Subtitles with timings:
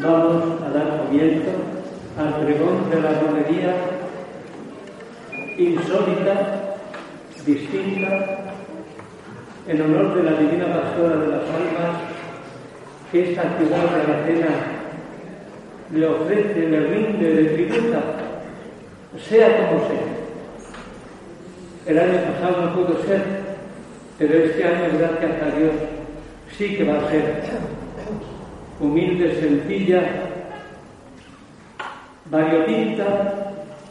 [0.00, 1.50] vamos a dar comienzo
[2.18, 3.74] al pregón de la romería
[5.58, 6.76] insólita,
[7.44, 8.38] distinta,
[9.68, 12.00] en honor de la Divina Pastora de las Almas,
[13.10, 14.48] que esta ciudad de la cena
[15.94, 18.02] le ofrece, le rinde, le tributa,
[19.28, 20.06] sea como sea.
[21.86, 23.22] El año pasado no pudo ser,
[24.18, 25.72] pero este año, gracias a Dios,
[26.56, 27.42] sí que va a ser
[28.80, 30.02] humilde, sencilla,
[32.30, 33.04] variopinta,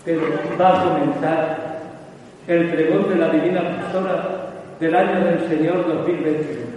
[0.03, 0.21] pero
[0.59, 1.79] va a comenzar
[2.47, 6.70] el pregón de la Divina Pastora del año del Señor 2021.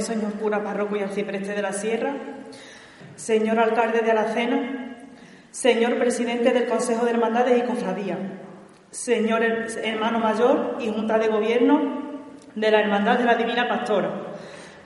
[0.00, 2.14] Señor cura párroco y arcipreste de la Sierra,
[3.14, 4.96] señor alcalde de Alacena,
[5.50, 8.18] señor presidente del Consejo de Hermandades y Cofradía,
[8.90, 11.80] señor hermano mayor y junta de gobierno
[12.54, 14.10] de la Hermandad de la Divina Pastora,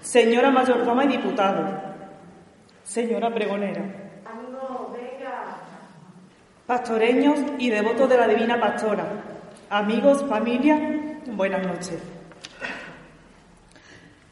[0.01, 1.81] señora mayordoma y diputado,
[2.85, 3.83] señora pregonera,
[6.67, 9.05] pastoreños y devotos de la Divina Pastora,
[9.69, 10.79] amigos, familia,
[11.27, 12.20] buenas noches.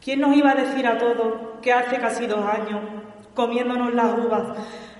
[0.01, 2.79] ¿Quién nos iba a decir a todos que hace casi dos años,
[3.33, 4.57] comiéndonos las uvas,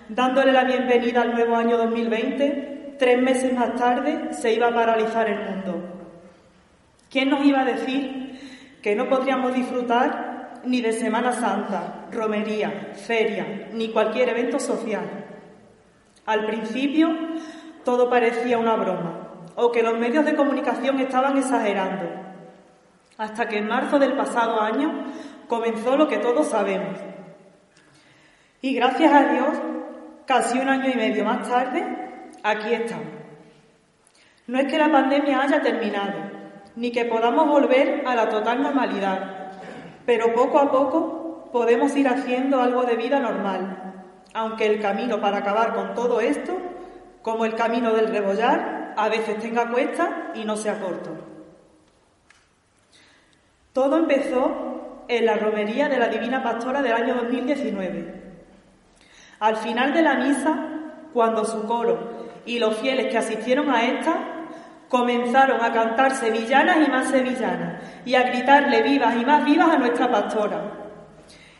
[0.09, 5.29] dándole la bienvenida al nuevo año 2020, tres meses más tarde se iba a paralizar
[5.29, 5.83] el mundo?
[7.09, 8.39] ¿Quién nos iba a decir
[8.81, 15.25] que no podríamos disfrutar ni de Semana Santa, romería, feria, ni cualquier evento social?
[16.25, 17.09] Al principio
[17.85, 22.28] todo parecía una broma, o que los medios de comunicación estaban exagerando
[23.19, 25.03] hasta que en marzo del pasado año
[25.47, 26.97] comenzó lo que todos sabemos.
[28.61, 29.61] Y gracias a Dios,
[30.25, 33.07] casi un año y medio más tarde, aquí estamos.
[34.47, 36.17] No es que la pandemia haya terminado,
[36.77, 39.51] ni que podamos volver a la total normalidad,
[40.05, 45.39] pero poco a poco podemos ir haciendo algo de vida normal, aunque el camino para
[45.39, 46.57] acabar con todo esto,
[47.21, 51.38] como el camino del rebollar, a veces tenga cuesta y no sea corto.
[53.79, 58.13] Todo empezó en la romería de la Divina Pastora del año 2019.
[59.39, 60.67] Al final de la misa,
[61.13, 64.17] cuando su coro y los fieles que asistieron a esta
[64.89, 69.77] comenzaron a cantar sevillanas y más sevillanas y a gritarle vivas y más vivas a
[69.77, 70.61] nuestra pastora.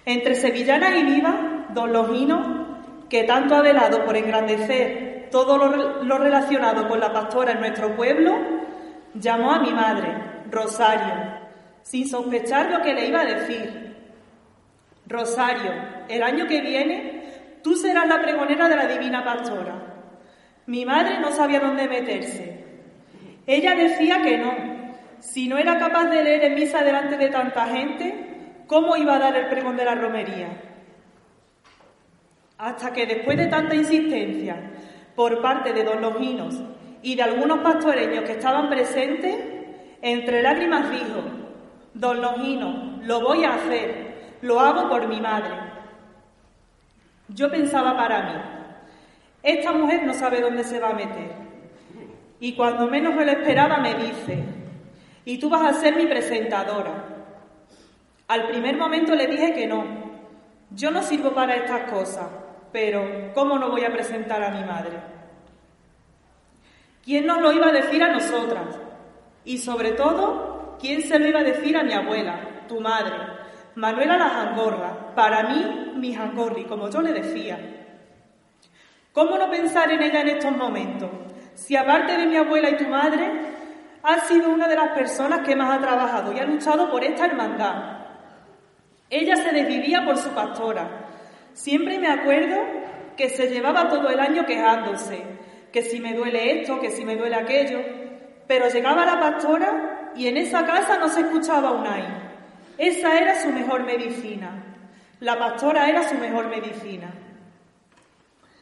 [0.04, 1.36] Entre sevillanas y vivas,
[1.74, 7.54] don Logino, que tanto ha velado por engrandecer todo lo, lo relacionado con la pastora
[7.54, 8.36] en nuestro pueblo,
[9.14, 11.39] llamó a mi madre, Rosario,
[11.90, 13.96] sin sospechar lo que le iba a decir.
[15.08, 15.74] Rosario,
[16.08, 17.24] el año que viene
[17.64, 19.74] tú serás la pregonera de la Divina Pastora.
[20.68, 22.64] Mi madre no sabía dónde meterse.
[23.48, 24.54] Ella decía que no.
[25.18, 29.20] Si no era capaz de leer en misa delante de tanta gente, ¿cómo iba a
[29.20, 30.62] dar el pregón de la romería?
[32.60, 34.74] Hasta que después de tanta insistencia
[35.16, 36.62] por parte de don Longinos
[37.02, 39.36] y de algunos pastoreños que estaban presentes,
[40.04, 41.39] entre lágrimas dijo,
[41.94, 45.56] Don Longino, lo voy a hacer, lo hago por mi madre.
[47.30, 48.42] Yo pensaba para mí,
[49.44, 51.32] esta mujer no sabe dónde se va a meter.
[52.40, 54.44] Y cuando menos me lo esperaba me dice,
[55.26, 57.06] y tú vas a ser mi presentadora.
[58.28, 59.86] Al primer momento le dije que no,
[60.72, 62.28] yo no sirvo para estas cosas,
[62.72, 65.00] pero ¿cómo no voy a presentar a mi madre?
[67.04, 68.80] ¿Quién nos lo iba a decir a nosotras?
[69.46, 70.49] Y sobre todo,
[70.80, 73.16] ¿Quién se lo iba a decir a mi abuela, tu madre?
[73.76, 77.60] Manuela la jangorra, para mí mi jangorri, como yo le decía.
[79.12, 81.10] ¿Cómo no pensar en ella en estos momentos?
[81.54, 83.30] Si aparte de mi abuela y tu madre,
[84.04, 87.26] ha sido una de las personas que más ha trabajado y ha luchado por esta
[87.26, 88.00] hermandad.
[89.10, 91.10] Ella se desvivía por su pastora.
[91.54, 92.58] Siempre me acuerdo
[93.18, 95.22] que se llevaba todo el año quejándose,
[95.74, 97.80] que si me duele esto, que si me duele aquello,
[98.48, 102.04] pero llegaba la pastora y en esa casa no se escuchaba un ay.
[102.78, 104.64] Esa era su mejor medicina.
[105.20, 107.12] La pastora era su mejor medicina.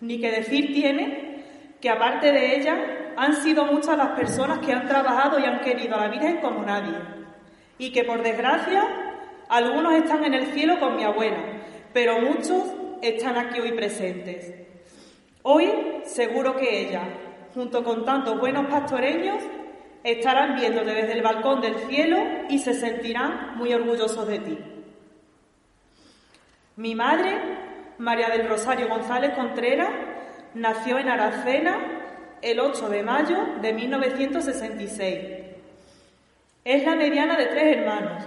[0.01, 1.43] Ni que decir tiene
[1.79, 2.77] que aparte de ella
[3.15, 6.63] han sido muchas las personas que han trabajado y han querido a la Virgen como
[6.63, 6.95] nadie.
[7.77, 8.83] Y que por desgracia
[9.49, 11.37] algunos están en el cielo con mi abuela,
[11.93, 12.63] pero muchos
[13.01, 14.53] están aquí hoy presentes.
[15.43, 15.71] Hoy
[16.05, 17.03] seguro que ella,
[17.53, 19.43] junto con tantos buenos pastoreños,
[20.11, 22.17] estarán viéndote desde el balcón del cielo
[22.47, 24.57] y se sentirán muy orgullosos de ti.
[26.77, 27.37] Mi madre,
[27.97, 29.89] María del Rosario González Contreras,
[30.53, 31.77] nació en Aracena
[32.41, 35.19] el 8 de mayo de 1966.
[36.63, 38.23] Es la mediana de tres hermanos.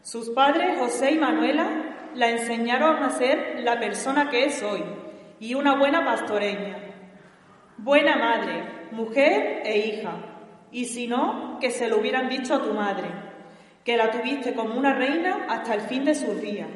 [0.00, 4.82] Sus padres, José y Manuela, la enseñaron a ser la persona que es hoy
[5.40, 6.78] y una buena pastoreña.
[7.76, 8.62] Buena madre,
[8.92, 10.27] mujer e hija
[10.70, 13.08] y si no, que se lo hubieran dicho a tu madre,
[13.84, 16.68] que la tuviste como una reina hasta el fin de sus días.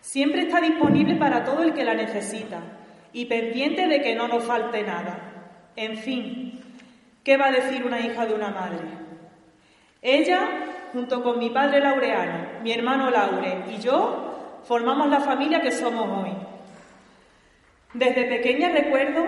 [0.00, 2.60] Siempre está disponible para todo el que la necesita
[3.12, 5.18] y pendiente de que no nos falte nada.
[5.76, 6.60] En fin,
[7.22, 8.86] ¿qué va a decir una hija de una madre?
[10.02, 10.48] Ella,
[10.92, 16.08] junto con mi padre Laureano, mi hermano Laure y yo, formamos la familia que somos
[16.08, 16.32] hoy.
[17.94, 19.24] Desde pequeña recuerdo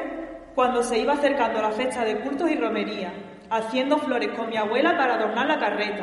[0.59, 3.13] cuando se iba acercando la fecha de cultos y romería,
[3.49, 6.03] haciendo flores con mi abuela para adornar la carreta,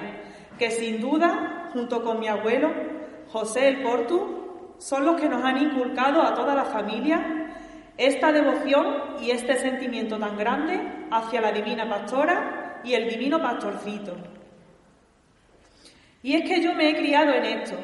[0.57, 2.71] que sin duda, junto con mi abuelo,
[3.33, 7.51] José el Portu, son los que nos han inculcado a toda la familia
[7.97, 10.79] esta devoción y este sentimiento tan grande
[11.11, 14.15] hacia la divina pastora y el divino pastorcito.
[16.23, 17.75] Y es que yo me he criado en esto.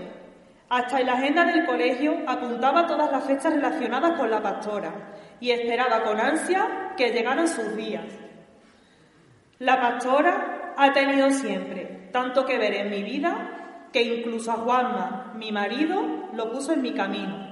[0.70, 4.94] Hasta en la agenda del colegio apuntaba todas las fechas relacionadas con la pastora
[5.42, 8.06] y esperaba con ansia que llegaran sus días.
[9.60, 15.34] La pastora ha tenido siempre tanto que ver en mi vida que incluso a Juanma,
[15.36, 17.52] mi marido, lo puso en mi camino.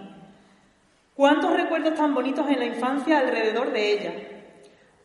[1.16, 4.14] ¿Cuántos recuerdos tan bonitos en la infancia alrededor de ella?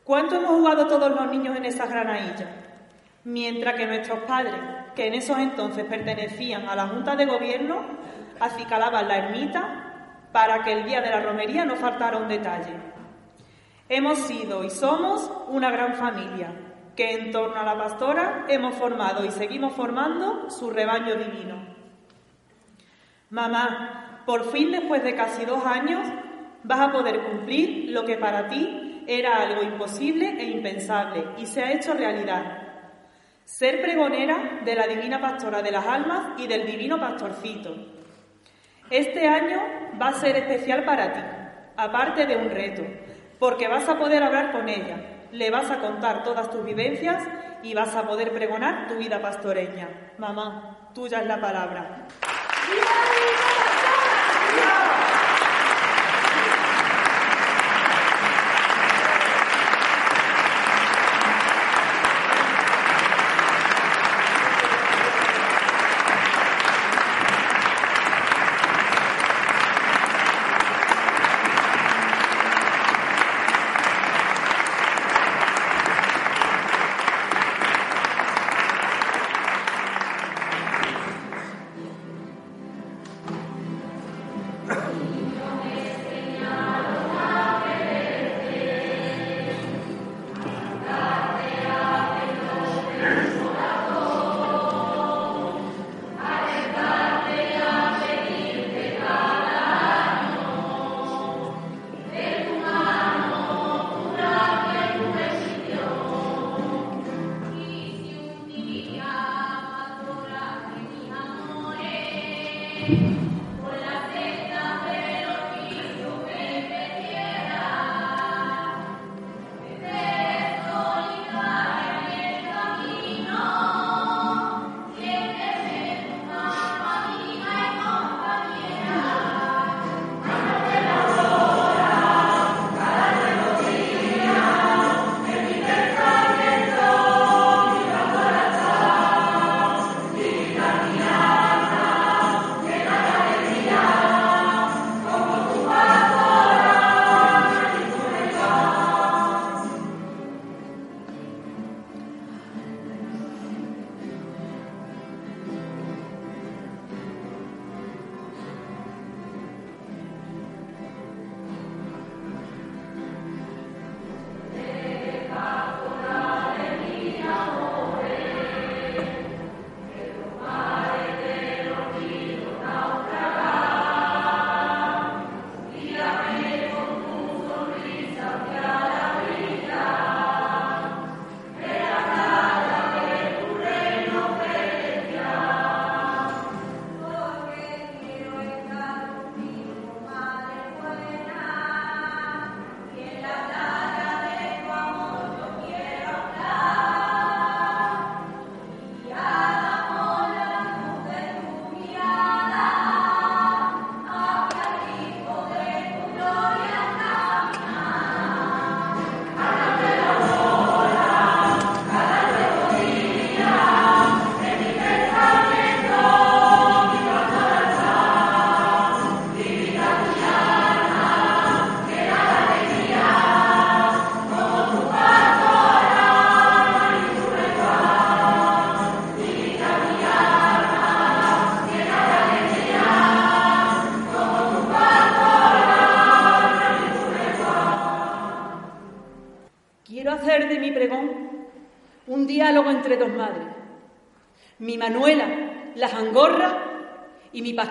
[0.04, 2.46] ¿Cuánto hemos jugado todos los niños en esa granailla?
[3.24, 4.54] Mientras que nuestros padres,
[4.94, 7.80] que en esos entonces pertenecían a la Junta de Gobierno,
[8.38, 9.83] acicalaban la ermita
[10.34, 12.74] para que el día de la romería no faltara un detalle.
[13.88, 16.52] Hemos sido y somos una gran familia,
[16.96, 21.64] que en torno a la pastora hemos formado y seguimos formando su rebaño divino.
[23.30, 26.04] Mamá, por fin después de casi dos años
[26.64, 31.62] vas a poder cumplir lo que para ti era algo imposible e impensable y se
[31.62, 32.58] ha hecho realidad.
[33.44, 37.93] Ser pregonera de la Divina Pastora de las Almas y del Divino Pastorcito.
[38.90, 39.62] Este año
[40.00, 41.20] va a ser especial para ti,
[41.76, 42.82] aparte de un reto,
[43.38, 44.96] porque vas a poder hablar con ella,
[45.32, 47.22] le vas a contar todas tus vivencias
[47.62, 49.88] y vas a poder pregonar tu vida pastoreña.
[50.18, 52.06] Mamá, tuya es la palabra.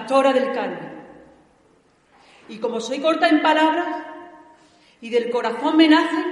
[0.04, 0.92] Pastora del Carmen.
[2.50, 3.88] Y como soy corta en palabras
[5.00, 6.26] y del corazón me nace,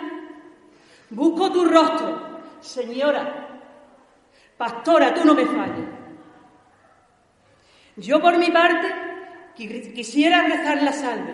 [1.10, 3.48] busco tu rostro, señora.
[4.58, 5.88] Pastora, tú no me falles.
[7.96, 8.88] Yo por mi parte
[9.96, 11.34] quisiera rezar la salve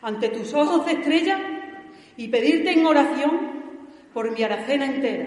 [0.00, 1.40] ante tus ojos de estrella
[2.16, 3.62] y pedirte en oración
[4.14, 5.26] por mi aracena entera.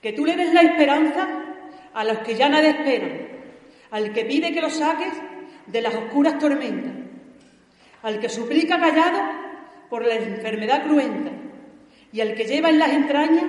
[0.00, 1.28] Que tú le des la esperanza
[1.92, 3.29] a los que ya nada esperan
[3.90, 5.12] al que pide que lo saques
[5.66, 6.92] de las oscuras tormentas,
[8.02, 9.20] al que suplica callado
[9.88, 11.30] por la enfermedad cruenta
[12.12, 13.44] y al que lleva en las entrañas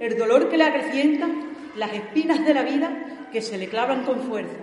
[0.00, 1.28] el dolor que le acrecienta
[1.76, 4.58] las espinas de la vida que se le clavan con fuerza.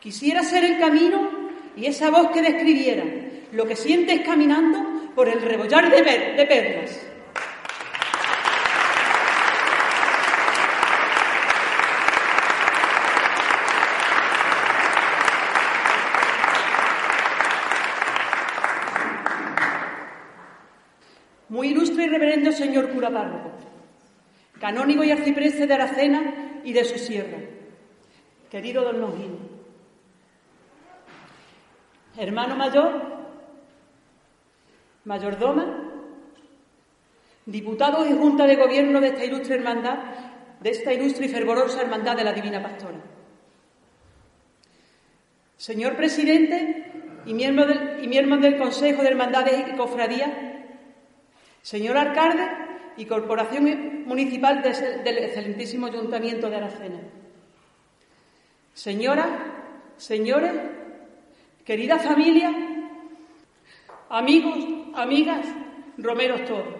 [0.00, 1.30] Quisiera ser el camino
[1.76, 3.04] y esa voz que describiera
[3.52, 7.06] lo que sientes caminando por el rebollar de, de perlas.
[21.48, 23.50] Muy ilustre y reverendo señor cura párroco,
[24.60, 27.38] canónigo y arcipreste de Aracena y de su sierra,
[28.50, 29.38] querido don Longino,
[32.16, 33.02] hermano mayor,
[35.04, 35.64] mayordoma,
[37.46, 39.98] diputado y junta de gobierno de esta ilustre hermandad,
[40.60, 43.00] de esta ilustre y fervorosa hermandad de la Divina Pastora.
[45.56, 46.92] Señor presidente
[47.24, 50.49] y miembro del, y miembros del Consejo de Hermandades y Cofradías,
[51.62, 52.48] Señor alcalde
[52.96, 57.00] y Corporación Municipal del excelentísimo Ayuntamiento de Aracena.
[58.74, 59.28] Señoras,
[59.96, 60.52] señores,
[61.64, 62.50] querida familia,
[64.08, 64.58] amigos,
[64.94, 65.46] amigas,
[65.98, 66.74] romeros todos.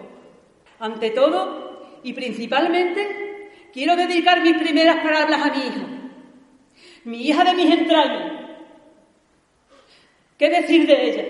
[0.79, 5.87] Ante todo y principalmente, quiero dedicar mis primeras palabras a mi hija,
[7.03, 8.41] mi hija de mis entrañas.
[10.37, 11.25] ¿Qué decir de ella?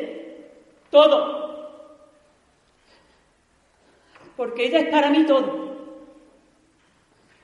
[0.90, 1.41] Todo,
[4.42, 5.78] porque ella es para mí todo.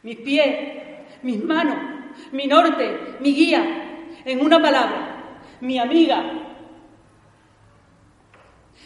[0.01, 0.47] Mis pies,
[1.21, 1.77] mis manos,
[2.31, 3.61] mi norte, mi guía,
[4.25, 6.23] en una palabra, mi amiga.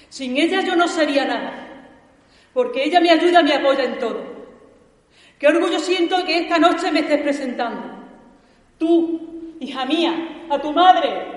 [0.09, 1.87] Sin ella yo no sería nada,
[2.53, 4.25] porque ella me ayuda, me apoya en todo.
[5.39, 7.81] Qué orgullo siento que esta noche me estés presentando.
[8.77, 11.27] Tú, hija mía, a tu madre.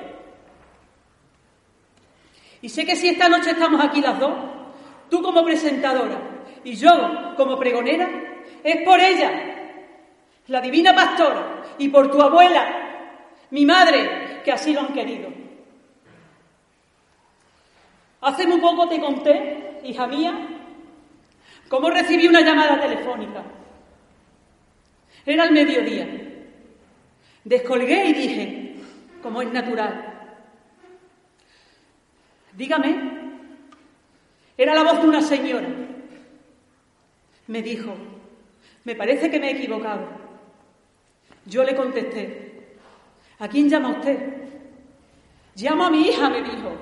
[2.62, 4.34] Y sé que si esta noche estamos aquí las dos,
[5.08, 6.33] tú como presentadora
[6.64, 8.08] y yo como pregonera,
[8.62, 9.30] es por ella,
[10.48, 13.10] la divina pastora, y por tu abuela,
[13.50, 15.28] mi madre, que así lo han querido.
[18.22, 20.34] Hace muy poco te conté, hija mía,
[21.68, 23.42] cómo recibí una llamada telefónica.
[25.26, 26.08] Era el mediodía.
[27.44, 28.74] Descolgué y dije,
[29.22, 30.30] como es natural,
[32.54, 33.12] dígame,
[34.56, 35.83] era la voz de una señora
[37.46, 37.94] me dijo,
[38.84, 40.06] me parece que me he equivocado.
[41.46, 42.76] Yo le contesté,
[43.38, 44.18] ¿a quién llama usted?
[45.56, 46.72] Llamo a mi hija, me dijo.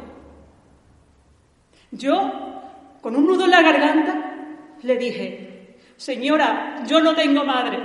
[1.90, 2.33] Yo,
[3.01, 4.33] con un nudo en la garganta,
[4.83, 7.79] le dije, señora, yo no tengo madre.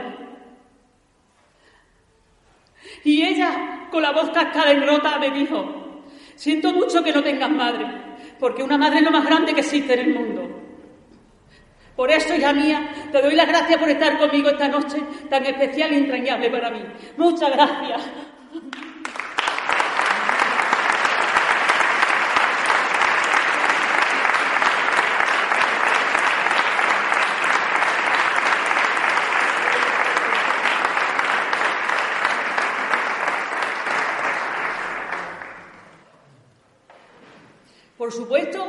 [3.04, 6.04] Y ella, con la voz cascada y rota, me dijo,
[6.36, 7.86] siento mucho que no tengas madre,
[8.40, 10.47] porque una madre es lo más grande que existe en el mundo.
[11.98, 15.92] Por eso, hija mía, te doy las gracias por estar conmigo esta noche tan especial
[15.92, 16.84] e entrañable para mí.
[17.18, 18.04] Muchas gracias.
[37.98, 38.64] Por supuesto,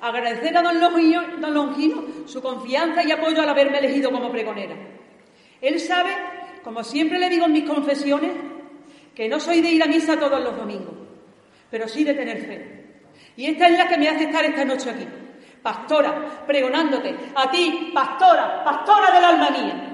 [0.00, 4.74] agradecer a don Longino, su confianza y apoyo al haberme elegido como pregonera.
[5.60, 6.10] Él sabe,
[6.64, 8.32] como siempre le digo en mis confesiones,
[9.14, 10.94] que no soy de ir a misa todos los domingos,
[11.70, 13.02] pero sí de tener fe.
[13.36, 15.06] Y esta es la que me hace estar esta noche aquí,
[15.62, 19.88] pastora, pregonándote, a ti, pastora, pastora del alma mía.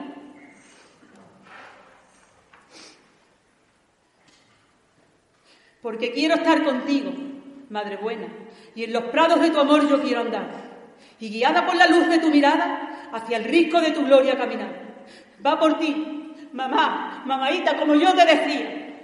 [5.82, 7.12] Porque quiero estar contigo,
[7.70, 8.28] Madre buena,
[8.74, 10.67] y en los prados de tu amor yo quiero andar,
[11.20, 14.68] y guiada por la luz de tu mirada, hacia el risco de tu gloria caminar.
[15.44, 18.94] Va por ti, mamá, mamaita, como yo te decía,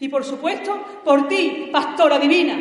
[0.00, 2.56] y por supuesto por ti, pastora divina.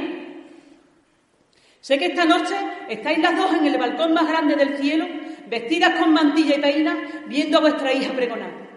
[1.80, 2.56] Sé que esta noche
[2.90, 5.06] estáis las dos en el balcón más grande del cielo,
[5.48, 8.68] vestidas con mantilla y peina, viendo a vuestra hija pregonar.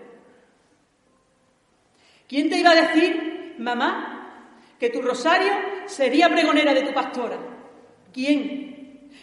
[2.28, 4.20] ¿Quién te iba a decir, mamá,
[4.80, 5.52] que tu rosario
[5.85, 7.37] sería pregonera de tu pastora.
[8.12, 8.69] ¿Quién?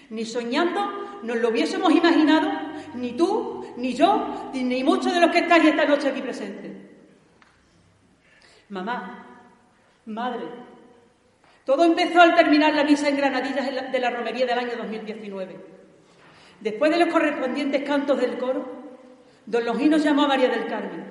[0.10, 2.52] Ni soñando nos lo hubiésemos imaginado,
[2.95, 6.71] ni tú, ni yo, ni muchos de los que estáis esta noche aquí presentes.
[8.69, 9.26] Mamá,
[10.06, 10.45] madre,
[11.65, 15.56] todo empezó al terminar la misa en Granadillas de la romería del año 2019.
[16.60, 18.65] Después de los correspondientes cantos del coro,
[19.45, 21.06] don Longino llamó a María del Carmen,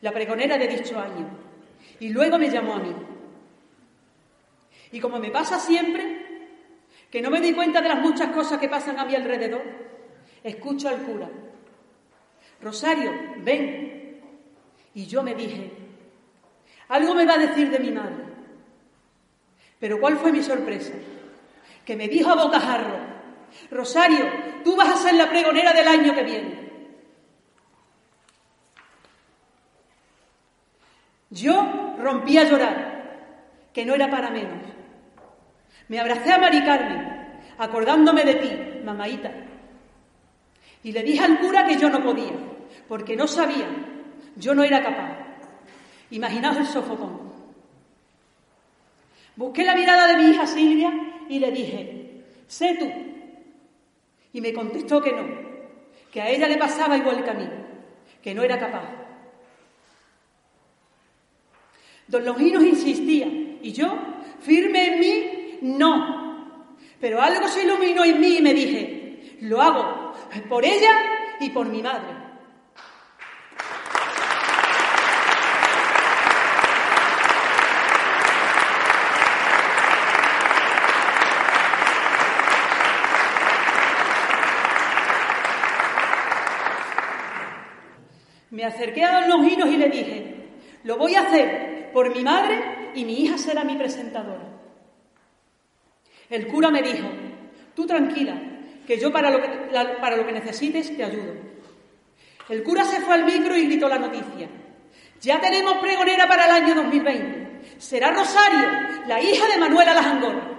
[0.00, 1.28] la pregonera de dicho año,
[2.00, 2.94] y luego me llamó a mí.
[4.92, 6.23] Y como me pasa siempre,
[7.14, 9.62] que no me doy cuenta de las muchas cosas que pasan a mi alrededor,
[10.42, 11.28] escucho al cura.
[12.60, 14.20] Rosario, ven.
[14.94, 15.70] Y yo me dije,
[16.88, 18.16] algo me va a decir de mi madre.
[19.78, 20.92] Pero ¿cuál fue mi sorpresa?
[21.84, 22.98] Que me dijo a bocajarro,
[23.70, 24.26] Rosario,
[24.64, 26.72] tú vas a ser la pregonera del año que viene.
[31.30, 34.73] Yo rompí a llorar, que no era para menos.
[35.88, 38.50] Me abracé a Mari Carmen, acordándome de ti,
[38.84, 39.32] mamaita.
[40.82, 42.32] Y le dije al cura que yo no podía,
[42.88, 43.68] porque no sabía,
[44.36, 45.18] yo no era capaz.
[46.10, 47.32] Imaginaos el sofocón.
[49.36, 50.92] Busqué la mirada de mi hija Silvia
[51.28, 52.88] y le dije, sé tú.
[54.32, 55.24] Y me contestó que no,
[56.12, 57.48] que a ella le pasaba igual que a mí,
[58.22, 58.88] que no era capaz.
[62.06, 63.96] Don Longinos insistía y yo,
[64.40, 66.44] firme en mí, no.
[67.00, 70.12] Pero algo se iluminó en mí y me dije, lo hago
[70.48, 70.92] por ella
[71.40, 72.22] y por mi madre.
[88.50, 90.34] Me acerqué a don Longinos y le dije,
[90.84, 94.43] lo voy a hacer por mi madre y mi hija será mi presentadora.
[96.30, 97.08] El cura me dijo,
[97.74, 98.34] tú tranquila,
[98.86, 99.40] que yo para lo
[100.26, 101.34] que, necesites te ayudo.
[102.48, 104.48] El cura se fue al micro y gritó la noticia.
[105.20, 107.78] Ya tenemos pregonera para el año 2020.
[107.78, 108.68] Será Rosario,
[109.06, 110.50] la hija de Manuela Lajangorra.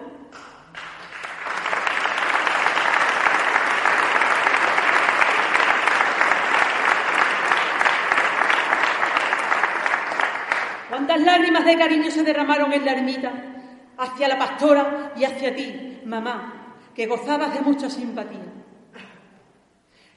[10.90, 13.55] ¿Cuántas lágrimas de cariño se derramaron en la ermita
[13.98, 18.46] hacia la pastora y hacia ti, mamá, que gozabas de mucha simpatía.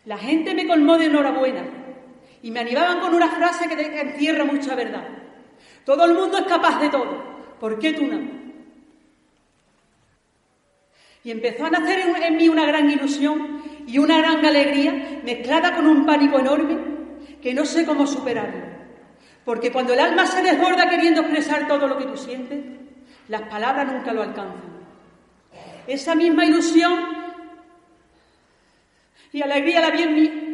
[0.05, 1.65] La gente me colmó de enhorabuena
[2.43, 5.07] y me animaban con una frase que encierra mucha verdad.
[5.85, 8.39] Todo el mundo es capaz de todo, ¿por qué tú no?
[11.25, 15.87] Y empezó a nacer en mí una gran ilusión y una gran alegría mezclada con
[15.87, 16.79] un pánico enorme
[17.43, 18.67] que no sé cómo superarlo.
[19.45, 22.65] Porque cuando el alma se desborda queriendo expresar todo lo que tú sientes,
[23.29, 24.69] las palabras nunca lo alcanzan
[25.89, 27.01] esa misma ilusión
[29.33, 30.45] y alegría la vi en mí.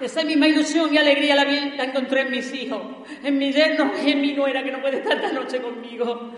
[0.00, 2.80] Esa misma ilusión y alegría la, vi, la encontré en mis hijos,
[3.22, 6.32] en mi yerno y en mi nuera que no puede estar esta noche conmigo.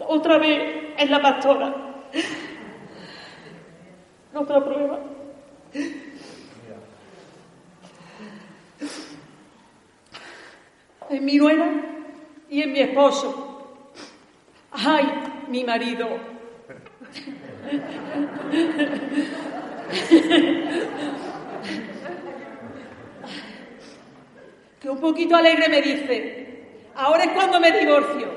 [0.00, 1.74] Otra vez en la pastora.
[4.34, 4.98] Otra prueba.
[11.10, 11.70] En mi nuera
[12.50, 13.90] y en mi esposo.
[14.72, 15.06] Ay,
[15.48, 16.08] mi marido.
[24.84, 26.46] Que un poquito alegre me dice,
[26.94, 28.28] ahora es cuando me divorcio.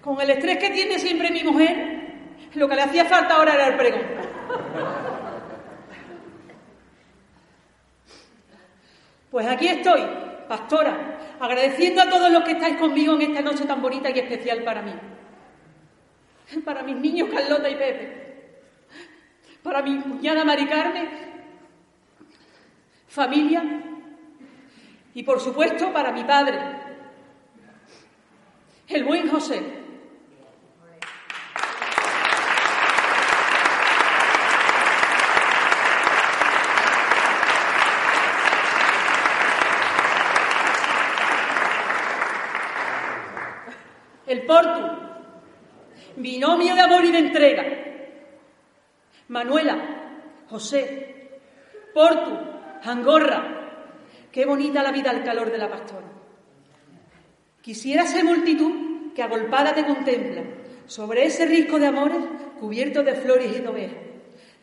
[0.00, 2.14] Con el estrés que tiene siempre mi mujer,
[2.54, 4.06] lo que le hacía falta ahora era el pregón.
[9.30, 10.00] Pues aquí estoy,
[10.48, 14.64] pastora, agradeciendo a todos los que estáis conmigo en esta noche tan bonita y especial
[14.64, 14.94] para mí
[16.64, 18.60] para mis niños Carlota y Pepe,
[19.62, 21.08] para mi cuñada Mari Carmen,
[23.08, 23.62] familia.
[25.12, 26.58] Y por supuesto para mi padre,
[28.88, 29.80] el buen José.
[44.26, 44.86] El Portu,
[46.14, 47.64] binomio de y de entrega.
[49.28, 49.78] Manuela,
[50.48, 51.40] José,
[51.94, 52.36] Portu,
[52.82, 53.56] Angorra.
[54.32, 56.06] Qué bonita la vida al calor de la pastora.
[57.62, 60.42] Quisiera ser multitud que agolpada te contempla
[60.86, 62.22] sobre ese risco de amores
[62.58, 63.98] cubierto de flores y de ovejas,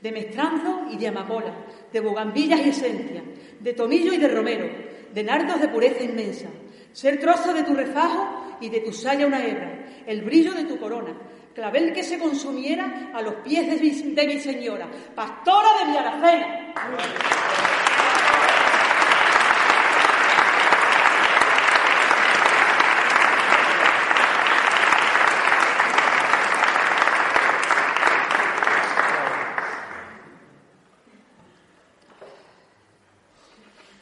[0.01, 1.53] de mestranzo y de amapola,
[1.91, 3.23] de bugambillas y esencia,
[3.59, 4.69] de tomillo y de romero,
[5.13, 6.47] de nardos de pureza inmensa,
[6.91, 10.77] ser trozo de tu refajo y de tu saya una hebra, el brillo de tu
[10.79, 11.15] corona,
[11.53, 16.73] clavel que se consumiera a los pies de mi, señora, pastora de mi aracena.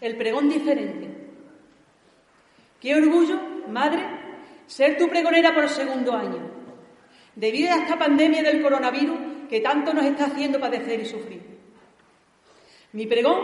[0.01, 1.09] El pregón diferente.
[2.79, 3.39] Qué orgullo,
[3.69, 4.14] madre,
[4.75, 6.51] ser tu pregonera por segundo año,
[7.33, 11.41] debido a esta pandemia del coronavirus que tanto nos está haciendo padecer y sufrir.
[12.91, 13.37] Mi pregón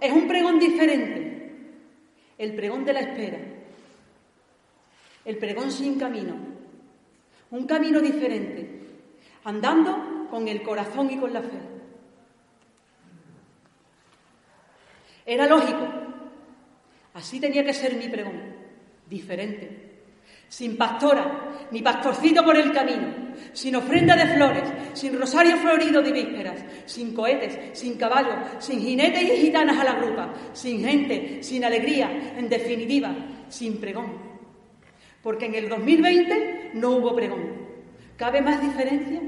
[0.00, 1.52] es un pregón diferente,
[2.36, 3.38] el pregón de la espera,
[5.24, 6.34] el pregón sin camino,
[7.52, 8.80] un camino diferente,
[9.44, 11.60] andando con el corazón y con la fe.
[15.24, 15.86] Era lógico,
[17.14, 18.56] así tenía que ser mi pregón,
[19.08, 19.83] diferente,
[20.54, 23.08] sin pastora ni pastorcito por el camino,
[23.52, 24.62] sin ofrenda de flores,
[24.92, 29.94] sin rosario florido de vísperas, sin cohetes, sin caballos, sin jinetes y gitanas a la
[29.94, 33.12] grupa, sin gente, sin alegría, en definitiva,
[33.48, 34.12] sin pregón.
[35.24, 37.42] Porque en el 2020 no hubo pregón.
[38.16, 39.20] ¿Cabe más diferencia?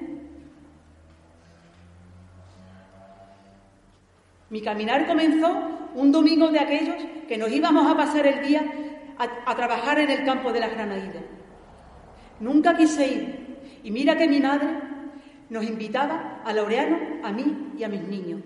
[4.50, 8.62] Mi caminar comenzó un domingo de aquellos que nos íbamos a pasar el día
[9.18, 11.20] a, trabajar en el campo de la Granaída.
[12.40, 14.68] Nunca quise ir y mira que mi madre
[15.48, 18.42] nos invitaba a Laureano, a mí y a mis niños.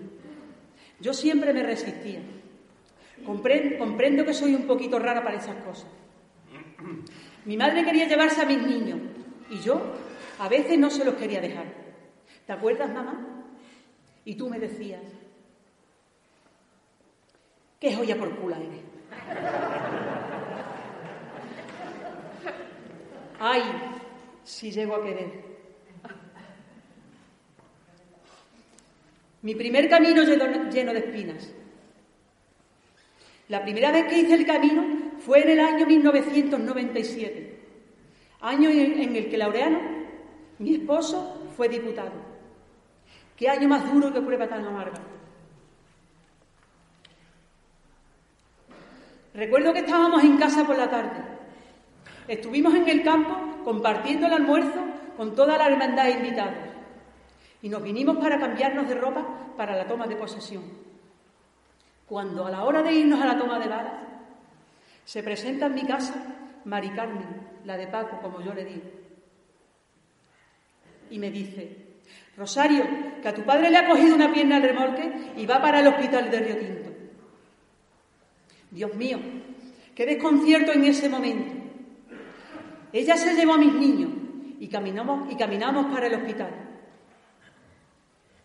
[0.99, 2.21] Yo siempre me resistía.
[3.25, 5.89] Comprendo, que soy un poquito rara para esas cosas.
[7.45, 8.99] Mi madre quería llevarse a mis niños
[9.49, 9.81] y yo
[10.39, 11.65] a veces no se los quería dejar.
[12.45, 13.45] ¿Te acuerdas, mamá?
[14.25, 15.01] Y tú me decías,
[17.79, 18.81] qué joya por culo eres.
[23.43, 23.63] Ay,
[24.43, 25.31] si llego a querer.
[29.41, 31.51] Mi primer camino lleno de espinas.
[33.47, 34.85] La primera vez que hice el camino
[35.25, 37.59] fue en el año 1997,
[38.41, 39.79] año en el que Laureano,
[40.59, 42.11] mi esposo, fue diputado.
[43.35, 45.01] Qué año más duro que prueba tan amarga.
[49.33, 51.30] Recuerdo que estábamos en casa por la tarde.
[52.27, 54.79] Estuvimos en el campo compartiendo el almuerzo
[55.17, 56.71] con toda la hermandad invitada
[57.61, 60.63] y nos vinimos para cambiarnos de ropa para la toma de posesión.
[62.07, 63.93] Cuando a la hora de irnos a la toma de balas,
[65.05, 66.13] se presenta en mi casa
[66.65, 68.89] Mari Carmen, la de Paco, como yo le digo,
[71.09, 71.77] y me dice,
[72.37, 72.83] Rosario,
[73.21, 75.87] que a tu padre le ha cogido una pierna al remolque y va para el
[75.87, 76.89] hospital de Río Tinto.
[78.71, 79.19] Dios mío,
[79.93, 81.60] qué desconcierto en ese momento.
[82.93, 84.11] Ella se llevó a mis niños
[84.59, 86.49] y caminamos, y caminamos para el hospital.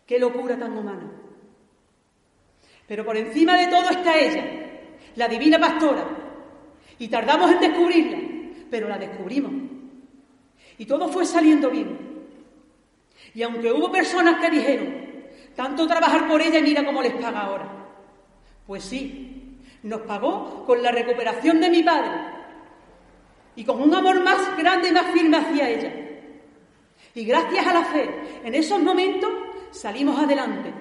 [0.07, 1.11] Qué locura tan humana.
[2.87, 4.45] Pero por encima de todo está ella,
[5.17, 6.07] la divina pastora.
[6.99, 8.19] Y tardamos en descubrirla,
[8.71, 9.53] pero la descubrimos.
[10.79, 11.99] Y todo fue saliendo bien.
[13.35, 14.95] Y aunque hubo personas que dijeron,
[15.57, 17.69] tanto trabajar por ella y mira cómo les paga ahora.
[18.67, 22.36] Pues sí, nos pagó con la recuperación de mi padre
[23.57, 25.93] y con un amor más grande y más firme hacia ella.
[27.15, 28.09] Y gracias a la fe,
[28.45, 29.31] en esos momentos
[29.71, 30.73] salimos adelante.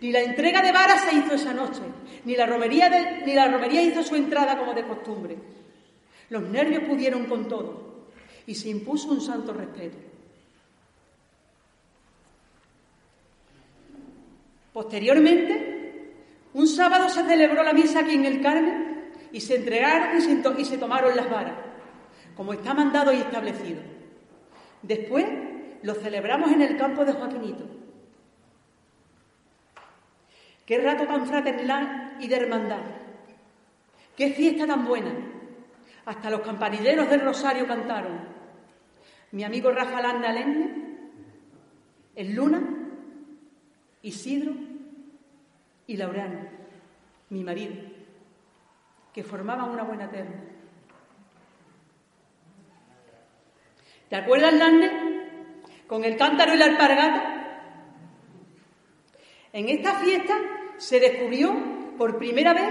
[0.00, 1.82] Ni la entrega de varas se hizo esa noche,
[2.24, 2.88] ni la, romería
[3.26, 5.36] ni la romería hizo su entrada como de costumbre.
[6.30, 8.06] Los nervios pudieron con todo
[8.46, 9.98] y se impuso un santo respeto.
[14.72, 16.12] Posteriormente,
[16.54, 18.91] un sábado se celebró la misa aquí en el Carmen
[19.32, 20.18] y se entregaron
[20.58, 21.54] y se, tomaron las varas,
[22.36, 23.80] como está mandado y establecido.
[24.82, 25.26] Después
[25.82, 27.64] lo celebramos en el campo de Joaquinito.
[30.66, 32.82] Qué rato tan fraternal y de hermandad.
[34.16, 35.12] Qué fiesta tan buena.
[36.04, 38.20] Hasta los campanilleros del Rosario cantaron.
[39.32, 41.10] Mi amigo Rafa Landa Lenne,
[42.14, 42.62] el Luna,
[44.02, 44.52] Isidro
[45.86, 46.40] y Laureano,
[47.30, 47.91] mi marido
[49.12, 50.42] que formaban una buena terna.
[54.08, 54.90] ¿Te acuerdas, Lanne?
[55.86, 57.32] Con el cántaro y la alpargata.
[59.52, 60.34] En esta fiesta
[60.78, 61.54] se descubrió
[61.98, 62.68] por primera vez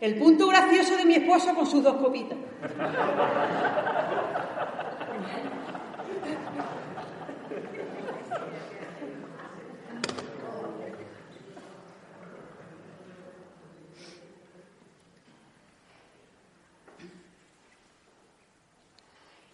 [0.00, 2.38] el punto gracioso de mi esposo con sus dos copitas.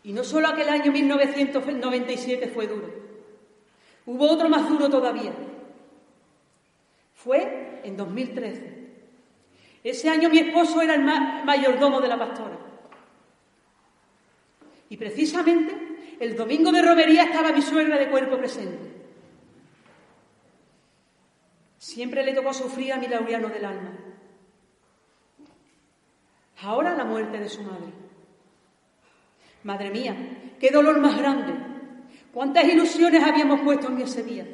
[0.08, 2.88] Y no solo aquel año 1997 fue duro,
[4.06, 5.34] hubo otro más duro todavía.
[7.12, 8.88] Fue en 2013.
[9.84, 11.04] Ese año mi esposo era el
[11.44, 12.56] mayordomo de la pastora.
[14.88, 18.90] Y precisamente el domingo de romería estaba mi suegra de cuerpo presente.
[21.76, 23.92] Siempre le tocó sufrir a mi laureano del alma.
[26.62, 28.07] Ahora la muerte de su madre.
[29.64, 30.16] Madre mía,
[30.60, 31.54] qué dolor más grande.
[32.32, 34.46] Cuántas ilusiones habíamos puesto en ese día.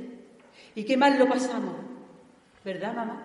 [0.74, 1.74] Y qué mal lo pasamos.
[2.64, 3.22] ¿Verdad, mamá?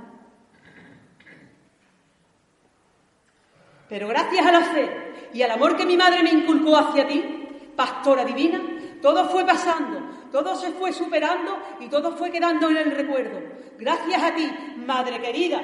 [3.87, 4.89] Pero gracias a la fe
[5.33, 8.61] y al amor que mi madre me inculcó hacia ti, pastora divina,
[9.01, 13.41] todo fue pasando, todo se fue superando y todo fue quedando en el recuerdo.
[13.79, 14.51] Gracias a ti,
[14.85, 15.61] madre querida,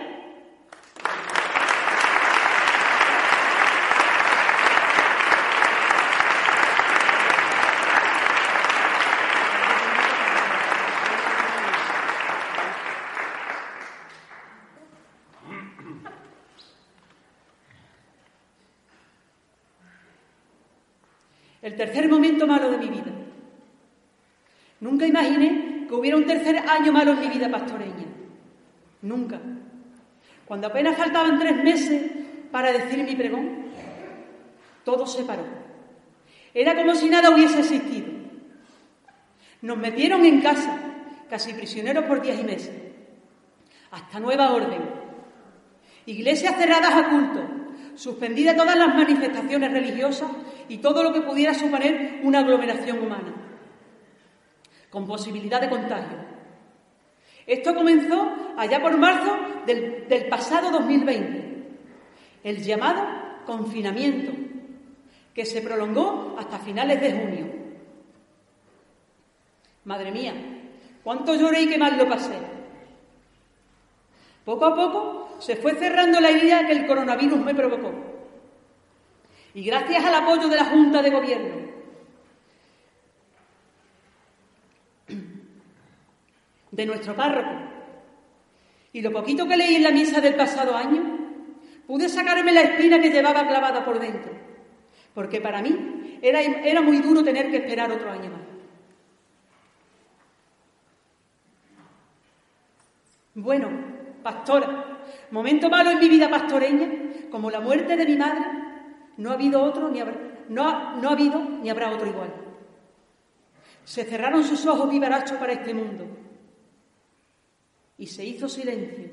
[21.65, 23.11] El tercer momento malo de mi vida.
[24.81, 28.05] Nunca imaginé que hubiera un tercer año malo en mi vida pastoreña.
[29.01, 29.39] Nunca.
[30.45, 32.11] Cuando apenas faltaban tres meses
[32.51, 33.65] para decir mi pregón,
[34.83, 35.41] todo se paró.
[36.53, 38.09] Era como si nada hubiese existido.
[39.63, 40.77] Nos metieron en casa,
[41.31, 42.75] casi prisioneros por días y meses,
[43.89, 44.83] hasta nueva orden.
[46.05, 47.41] Iglesias cerradas a culto,
[47.95, 50.29] suspendidas todas las manifestaciones religiosas
[50.69, 53.33] y todo lo que pudiera suponer una aglomeración humana,
[54.89, 56.17] con posibilidad de contagio.
[57.47, 61.67] Esto comenzó allá por marzo del, del pasado 2020,
[62.43, 63.03] el llamado
[63.45, 64.31] confinamiento,
[65.33, 67.45] que se prolongó hasta finales de junio.
[69.83, 70.33] Madre mía,
[71.03, 72.33] cuánto lloré y qué mal lo pasé.
[74.45, 78.14] Poco a poco se fue cerrando la herida que el coronavirus me provocó.
[79.55, 81.55] Y gracias al apoyo de la Junta de Gobierno,
[86.71, 87.61] de nuestro párroco,
[88.91, 91.03] y lo poquito que leí en la misa del pasado año,
[91.87, 94.33] pude sacarme la espina que llevaba clavada por dentro,
[95.13, 98.41] porque para mí era, era muy duro tener que esperar otro año más.
[103.35, 103.69] Bueno,
[104.21, 104.99] pastora,
[105.31, 106.89] momento malo en mi vida pastoreña,
[107.31, 108.64] como la muerte de mi madre,
[109.17, 110.15] no ha habido otro ni habrá,
[110.49, 112.33] no, no ha habido ni habrá otro igual.
[113.83, 116.05] Se cerraron sus ojos vivarachos para este mundo
[117.97, 119.09] y se hizo silencio,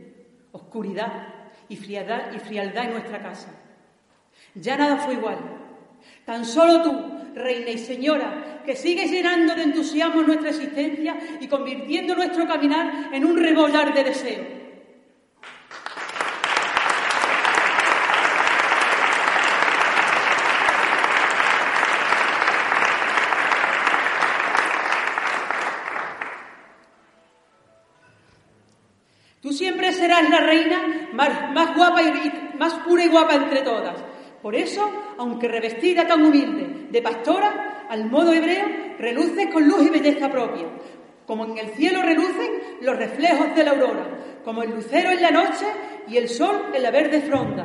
[0.53, 1.29] oscuridad
[1.69, 3.49] y frialdad, y frialdad en nuestra casa.
[4.55, 5.39] Ya nada fue igual.
[6.25, 12.15] Tan solo tú, Reina y Señora, que sigues llenando de entusiasmo nuestra existencia y convirtiendo
[12.15, 14.62] nuestro caminar en un rebollar de deseo.
[30.23, 33.97] Serás la reina más, guapa y más pura y guapa entre todas.
[34.41, 38.67] Por eso, aunque revestida tan humilde de pastora, al modo hebreo,
[38.99, 40.67] reluces con luz y belleza propia,
[41.27, 44.09] como en el cielo relucen los reflejos de la aurora,
[44.45, 45.67] como el lucero en la noche
[46.09, 47.65] y el sol en la verde fronda.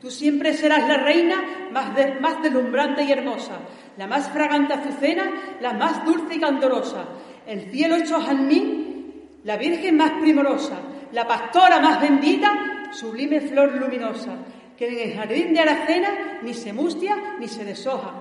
[0.00, 3.60] Tú siempre serás la reina más, más deslumbrante y hermosa,
[3.98, 7.04] la más fragante azucena, la más dulce y candorosa,
[7.46, 10.78] el cielo hecho jazmín, la virgen más primorosa,
[11.12, 14.36] la pastora más bendita, sublime flor luminosa,
[14.76, 18.14] que en el jardín de Aracena ni se mustia ni se deshoja.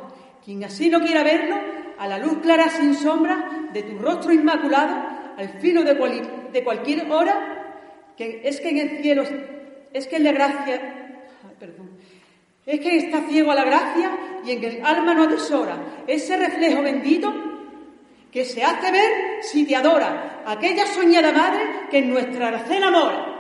[0.44, 1.56] Quien así no quiera verlo,
[1.98, 4.96] a la luz clara sin sombra de tu rostro inmaculado,
[5.38, 5.98] al filo de,
[6.64, 7.78] cualquier hora,
[8.18, 9.24] que es que en el cielo,
[9.94, 11.22] es que en la gracia,
[11.60, 11.92] perdón,
[12.66, 14.12] es que está ciego a la gracia
[14.46, 17.49] y en el alma no atesora ese reflejo bendito
[18.32, 23.36] que se hace ver si te adora, aquella soñada madre que en nuestra Aracena amora.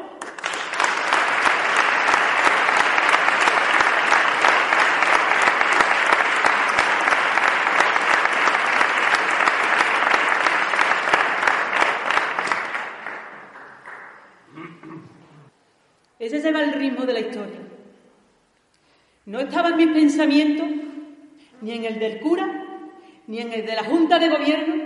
[16.17, 17.59] Ese se va el ritmo de la historia.
[19.25, 20.67] No estaba en mis pensamientos,
[21.61, 22.58] ni en el del cura,
[23.29, 24.85] ni en el de la Junta de Gobierno,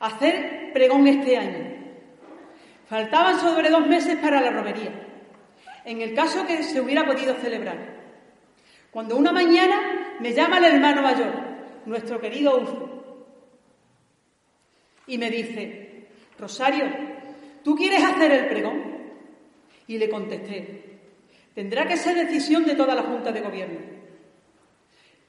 [0.00, 1.72] hacer pregón este año.
[2.88, 4.90] Faltaban sobre dos meses para la romería,
[5.84, 7.78] en el caso que se hubiera podido celebrar.
[8.90, 11.32] Cuando una mañana me llama el hermano mayor,
[11.86, 13.24] nuestro querido Ufo,
[15.06, 16.08] y me dice,
[16.40, 16.86] Rosario,
[17.62, 18.82] ¿tú quieres hacer el pregón?
[19.86, 20.98] Y le contesté,
[21.54, 23.78] tendrá que ser decisión de toda la Junta de Gobierno.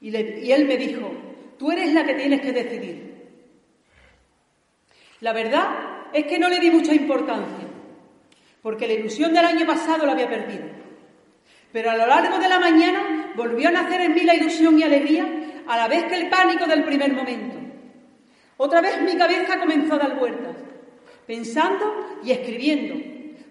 [0.00, 1.29] Y, y él me dijo,
[1.60, 3.14] Tú eres la que tienes que decidir.
[5.20, 7.68] La verdad es que no le di mucha importancia,
[8.62, 10.64] porque la ilusión del año pasado la había perdido.
[11.70, 14.84] Pero a lo largo de la mañana volvió a nacer en mí la ilusión y
[14.84, 15.26] alegría,
[15.66, 17.58] a la vez que el pánico del primer momento.
[18.56, 20.56] Otra vez mi cabeza comenzó a dar vueltas,
[21.26, 22.94] pensando y escribiendo,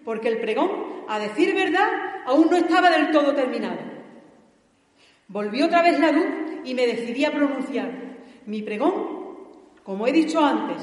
[0.03, 1.88] porque el pregón, a decir verdad,
[2.26, 3.78] aún no estaba del todo terminado.
[5.28, 7.91] Volvió otra vez la luz y me decidí a pronunciar
[8.45, 8.93] mi pregón,
[9.84, 10.78] como he dicho antes,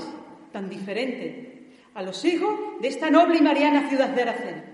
[0.53, 4.64] tan diferente, a los hijos de esta noble y mariana ciudad de Aracena.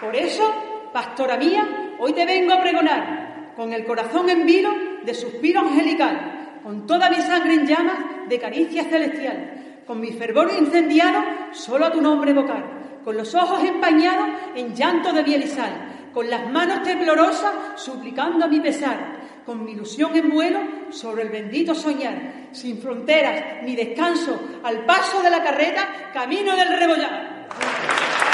[0.00, 0.52] Por eso,
[0.92, 4.70] pastora mía, hoy te vengo a pregonar, con el corazón en vilo
[5.02, 9.53] de suspiro angelical, con toda mi sangre en llamas de caricia celestial,
[9.86, 11.22] con mi fervor incendiado
[11.52, 16.10] solo a tu nombre evocar, con los ojos empañados en llanto de biel y sal,
[16.12, 20.60] con las manos temblorosas suplicando a mi pesar, con mi ilusión en vuelo
[20.90, 26.78] sobre el bendito soñar, sin fronteras ni descanso, al paso de la carreta, camino del
[26.78, 28.33] rebollar.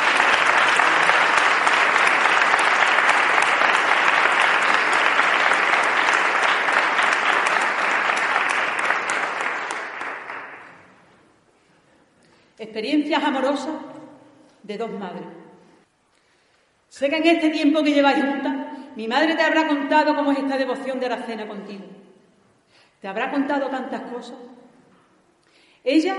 [12.70, 13.74] Experiencias amorosas
[14.62, 15.26] de dos madres.
[16.88, 18.54] Sé que en este tiempo que lleváis juntas,
[18.94, 21.82] mi madre te habrá contado cómo es esta devoción de Aracena contigo.
[23.00, 24.38] Te habrá contado tantas cosas.
[25.82, 26.16] Ella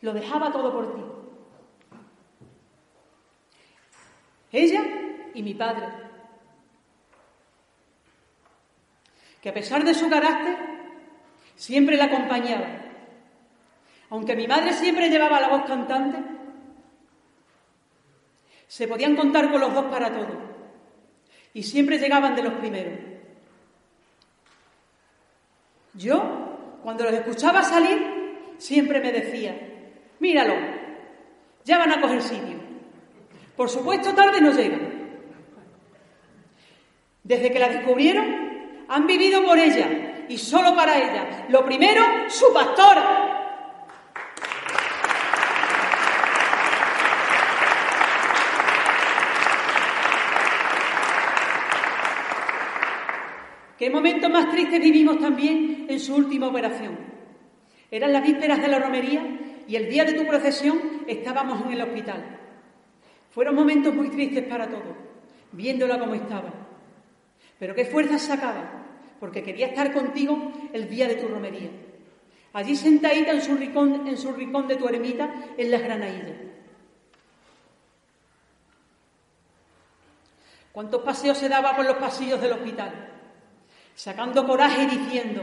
[0.00, 1.02] lo dejaba todo por ti.
[4.50, 4.82] Ella
[5.34, 5.88] y mi padre.
[9.42, 10.56] Que a pesar de su carácter,
[11.54, 12.81] siempre la acompañaba
[14.12, 16.18] aunque mi madre siempre llevaba la voz cantante,
[18.68, 20.38] se podían contar con los dos para todo.
[21.54, 22.92] Y siempre llegaban de los primeros.
[25.94, 29.56] Yo, cuando los escuchaba salir, siempre me decía,
[30.18, 30.56] míralo,
[31.64, 32.58] ya van a coger sitio.
[33.56, 34.92] Por supuesto, tarde no llegan.
[37.24, 41.46] Desde que la descubrieron, han vivido por ella y solo para ella.
[41.48, 43.31] Lo primero, su pastor.
[53.82, 56.96] ¿Qué momento más triste vivimos también en su última operación?
[57.90, 59.26] Eran las vísperas de la romería
[59.66, 62.38] y el día de tu procesión estábamos en el hospital.
[63.32, 64.94] Fueron momentos muy tristes para todos,
[65.50, 66.52] viéndola como estaba.
[67.58, 68.84] Pero qué fuerzas sacaba,
[69.18, 71.70] porque quería estar contigo el día de tu romería.
[72.52, 76.36] Allí sentadita en su rincón, en su rincón de tu ermita en las Granaillas.
[80.70, 83.08] ¿Cuántos paseos se daba por los pasillos del hospital?
[83.94, 85.42] Sacando coraje y diciendo,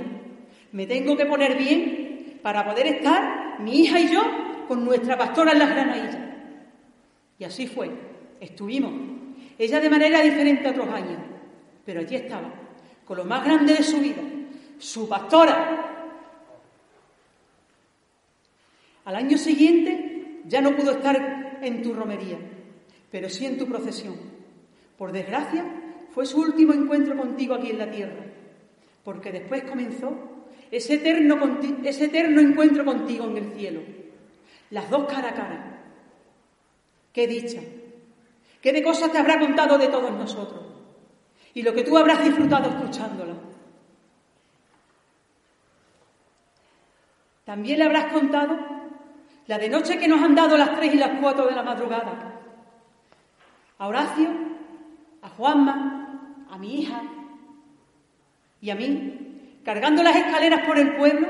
[0.72, 4.22] me tengo que poner bien para poder estar, mi hija y yo,
[4.68, 6.18] con nuestra pastora en las granadillas.
[7.38, 7.90] Y así fue,
[8.40, 8.94] estuvimos,
[9.58, 11.20] ella de manera diferente a otros años,
[11.86, 12.50] pero allí estaba,
[13.06, 14.22] con lo más grande de su vida,
[14.78, 15.86] su pastora.
[19.06, 22.38] Al año siguiente ya no pudo estar en tu romería,
[23.12, 24.16] pero sí en tu procesión.
[24.98, 25.66] Por desgracia,
[26.12, 28.29] fue su último encuentro contigo aquí en la tierra
[29.10, 30.14] porque después comenzó
[30.70, 31.40] ese eterno,
[32.40, 33.82] encuentro contigo en el cielo.
[34.70, 35.82] Las dos cara a cara.
[37.12, 37.60] Qué dicha.
[38.62, 40.64] Qué de cosas te habrá contado de todos nosotros.
[41.56, 43.34] Y lo que tú habrás disfrutado escuchándola.
[47.46, 48.60] También le habrás contado
[49.48, 52.42] la de noche que nos han dado las tres y las cuatro de la madrugada.
[53.80, 54.30] A Horacio,
[55.24, 57.02] a Juanma, a mi hija,
[58.62, 61.28] y a mí, cargando las escaleras por el pueblo,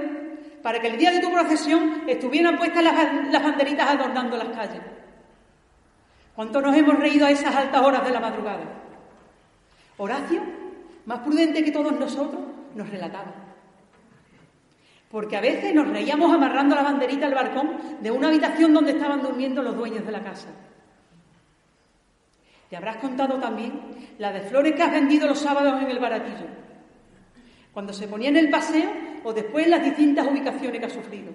[0.64, 4.82] para que el día de tu procesión estuvieran puestas las, banderitas adornando las calles.
[6.36, 8.64] ¿Cuánto nos hemos reído a esas altas horas de la madrugada?
[9.98, 10.42] Horacio,
[11.06, 12.42] más prudente que todos nosotros,
[12.76, 13.34] nos relataba.
[15.12, 19.22] Porque a veces nos reíamos amarrando la banderita al balcón de una habitación donde estaban
[19.22, 20.50] durmiendo los dueños de la casa.
[22.70, 23.82] Te habrás contado también
[24.20, 26.69] la de flores que has vendido los sábados en el baratillo
[27.80, 28.92] cuando se ponía en el paseo
[29.24, 31.32] o después en las distintas ubicaciones que ha sufrido.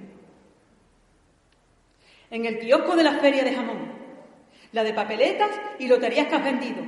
[2.29, 3.91] En el kiosco de la feria de jamón,
[4.73, 6.83] la de papeletas y loterías que has vendido,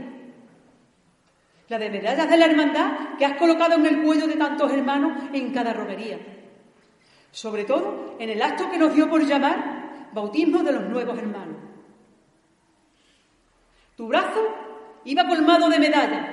[1.70, 5.22] la de medallas de la hermandad que has colocado en el cuello de tantos hermanos
[5.32, 6.18] en cada romería.
[7.30, 11.56] Sobre todo en el acto que nos dio por llamar bautismo de los nuevos hermanos.
[13.96, 14.54] Tu brazo
[15.06, 16.26] iba colmado de medallas,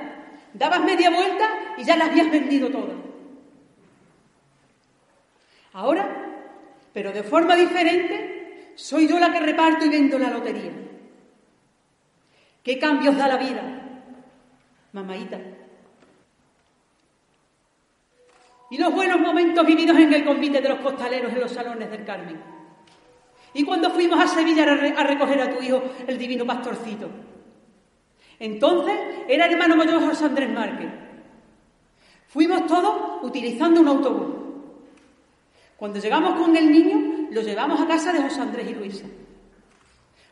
[0.54, 3.03] dabas media vuelta y ya las habías vendido todas.
[5.74, 6.08] Ahora,
[6.94, 10.72] pero de forma diferente, soy yo la que reparto y vendo la lotería.
[12.64, 13.62] ¿Qué cambios da la vida,
[14.94, 15.40] mamaita?
[18.70, 22.06] Y los buenos momentos vividos en el convite de los costaleros en los salones del
[22.06, 22.42] Carmen.
[23.54, 27.08] Y cuando fuimos a Sevilla a recoger a tu hijo, el divino pastorcito.
[28.40, 28.96] Entonces
[29.28, 30.90] era hermano mayor José Andrés Márquez.
[32.28, 34.33] Fuimos todos utilizando un autobús.
[35.84, 39.04] Cuando llegamos con el niño, lo llevamos a casa de José Andrés y Luisa.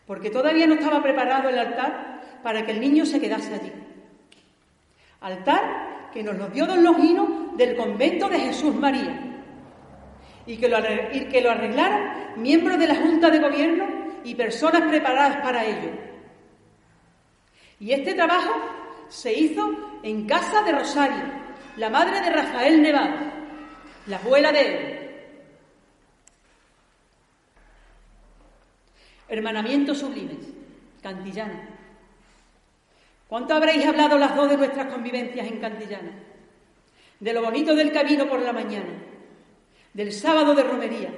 [0.08, 3.74] Porque todavía no estaba preparado el altar para que el niño se quedase allí.
[5.20, 9.44] Altar que nos lo dio don Longino del convento de Jesús María.
[10.46, 10.78] Y que, lo,
[11.12, 13.86] y que lo arreglaron miembros de la Junta de Gobierno
[14.24, 15.92] y personas preparadas para ello.
[17.78, 18.54] Y este trabajo
[19.10, 19.70] se hizo
[20.02, 21.26] en casa de Rosario,
[21.76, 23.34] la madre de Rafael Nevada,
[24.08, 25.01] la abuela de él.
[29.32, 30.46] Hermanamientos sublimes,
[31.02, 31.70] Cantillana.
[33.30, 36.12] ¿Cuánto habréis hablado las dos de nuestras convivencias en Cantillana?
[37.18, 38.92] De lo bonito del camino por la mañana,
[39.94, 41.12] del sábado de romería,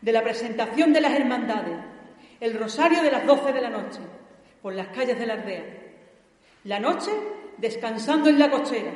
[0.00, 1.76] de la presentación de las hermandades,
[2.38, 3.98] el rosario de las doce de la noche,
[4.62, 5.64] por las calles de la aldea
[6.62, 7.10] la noche,
[7.56, 8.92] descansando en la cochera,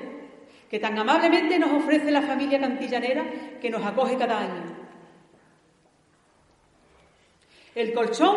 [0.70, 3.24] que tan amablemente nos ofrece la familia cantillanera
[3.61, 4.84] que nos acoge cada año.
[7.74, 8.36] El colchón,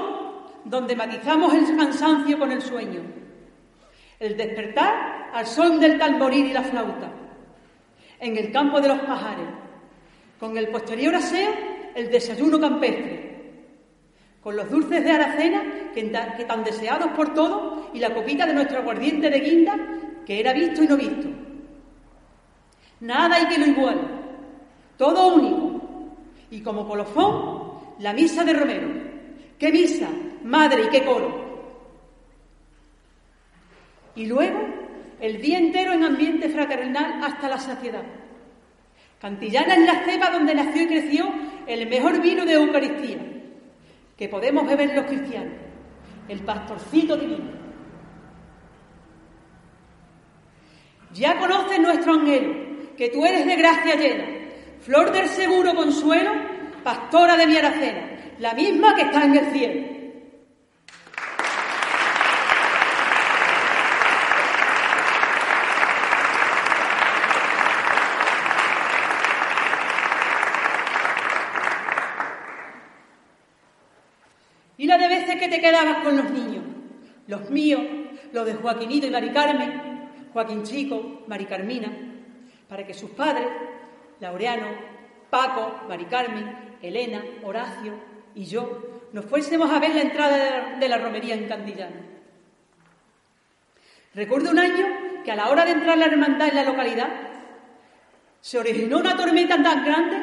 [0.65, 3.01] donde matizamos el cansancio con el sueño.
[4.19, 7.11] El despertar al son del talmorín y la flauta.
[8.19, 9.47] En el campo de los pajares.
[10.39, 11.51] Con el posterior aseo,
[11.95, 13.27] el desayuno campestre
[14.47, 16.03] con los dulces de Aracena, que,
[16.47, 19.77] tan deseados por todos, y la copita de nuestro aguardiente de guinda,
[20.25, 21.27] que era visto y no visto.
[23.01, 23.99] Nada hay que lo igual,
[24.95, 25.81] todo único.
[26.49, 28.87] Y como colofón, la misa de Romero.
[29.59, 30.09] ¡Qué misa!
[30.43, 31.47] Madre y qué coro.
[34.15, 34.59] Y luego,
[35.19, 38.03] el día entero en ambiente fraternal hasta la saciedad.
[39.19, 41.25] Cantillana es la cepa donde nació y creció
[41.65, 43.17] el mejor vino de Eucaristía
[44.17, 45.53] que podemos beber los cristianos,
[46.27, 47.51] el pastorcito divino.
[51.13, 54.25] Ya conoces nuestro anhelo, que tú eres de gracia llena,
[54.81, 56.31] flor del seguro consuelo,
[56.83, 59.97] pastora de mi aracena, la misma que está en el cielo.
[75.49, 76.63] te quedabas con los niños,
[77.27, 77.81] los míos,
[78.33, 81.91] los de Joaquinito y Mari Carmen, Joaquín Chico, Mari Carmina,
[82.67, 83.47] para que sus padres,
[84.19, 84.67] Laureano,
[85.29, 87.93] Paco, Mari Carmen, Elena, Horacio
[88.37, 91.95] y yo nos fuésemos a ver la entrada de la, romería en Cantillana.
[94.13, 94.85] Recuerdo un año
[95.25, 97.09] que a la hora de entrar la hermandad en la localidad
[98.39, 100.17] se originó una tormenta tan grande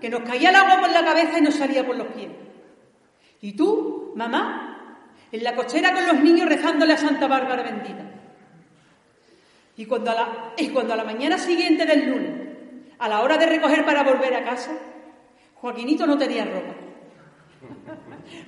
[0.00, 2.30] que nos caía el agua por la cabeza y nos salía por los pies.
[3.40, 5.02] Y tú, mamá,
[5.32, 8.04] en la cochera con los niños rezándole a Santa Bárbara bendita.
[9.76, 10.14] Y cuando,
[10.56, 12.30] y cuando a la mañana siguiente del lunes,
[12.98, 14.70] a la hora de recoger para volver a casa,
[15.56, 16.85] Joaquinito no tenía ropa,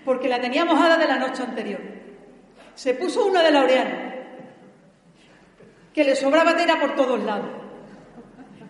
[0.04, 1.80] porque la tenía mojada de la noche anterior.
[2.74, 4.12] Se puso una de Laureano,
[5.92, 7.50] que le sobraba tela por todos lados.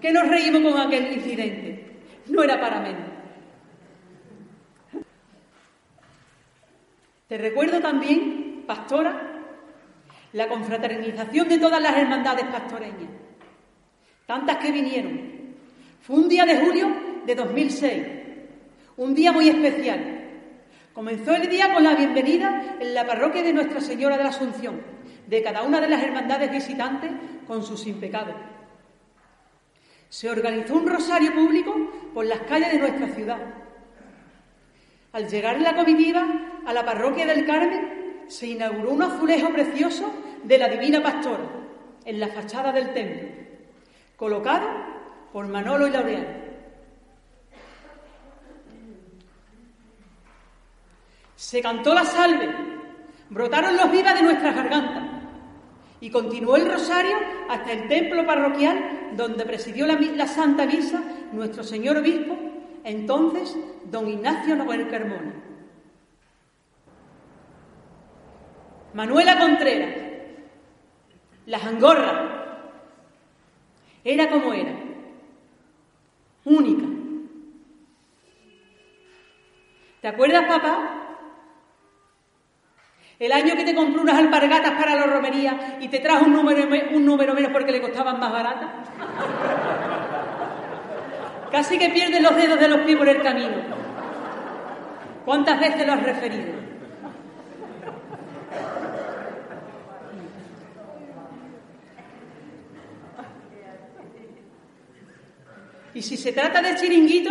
[0.00, 2.00] Que nos reímos con aquel incidente.
[2.28, 3.08] No era para menos.
[7.28, 9.28] Te recuerdo también, pastora,
[10.32, 13.10] la confraternización de todas las hermandades pastoreñas,
[14.26, 15.20] tantas que vinieron.
[16.00, 16.88] Fue un día de julio
[17.26, 18.06] de 2006,
[18.96, 20.17] un día muy especial.
[20.98, 24.80] Comenzó el día con la bienvenida en la parroquia de Nuestra Señora de la Asunción,
[25.28, 27.12] de cada una de las hermandades visitantes
[27.46, 28.34] con sus impecados.
[30.08, 31.72] Se organizó un rosario público
[32.12, 33.38] por las calles de nuestra ciudad
[35.12, 36.26] al llegar la comitiva
[36.66, 41.44] a la parroquia del Carmen, se inauguró un azulejo precioso de la Divina Pastora
[42.06, 43.28] en la fachada del templo,
[44.16, 44.66] colocado
[45.32, 46.47] por Manolo y Laureano.
[51.38, 52.52] Se cantó la salve,
[53.30, 55.04] brotaron los vivas de nuestras gargantas
[56.00, 57.16] y continuó el rosario
[57.48, 62.36] hasta el templo parroquial donde presidió la, Santa Misa nuestro señor obispo
[62.82, 65.32] entonces don Ignacio Noel Carmona.
[68.94, 69.94] Manuela Contreras,
[71.46, 72.72] la jangorra,
[74.02, 74.74] era como era,
[76.44, 76.84] única.
[80.00, 80.97] ¿Te acuerdas, papá?
[83.18, 87.34] El año que te compró unas alpargatas para la romería y te trajo un número,
[87.34, 88.70] menos porque le costaban más baratas.
[91.50, 93.56] Casi que pierdes los dedos de los pies por el camino.
[95.24, 96.68] ¿Cuántas veces lo has referido?
[105.92, 107.30] Y si se trata de chiringuito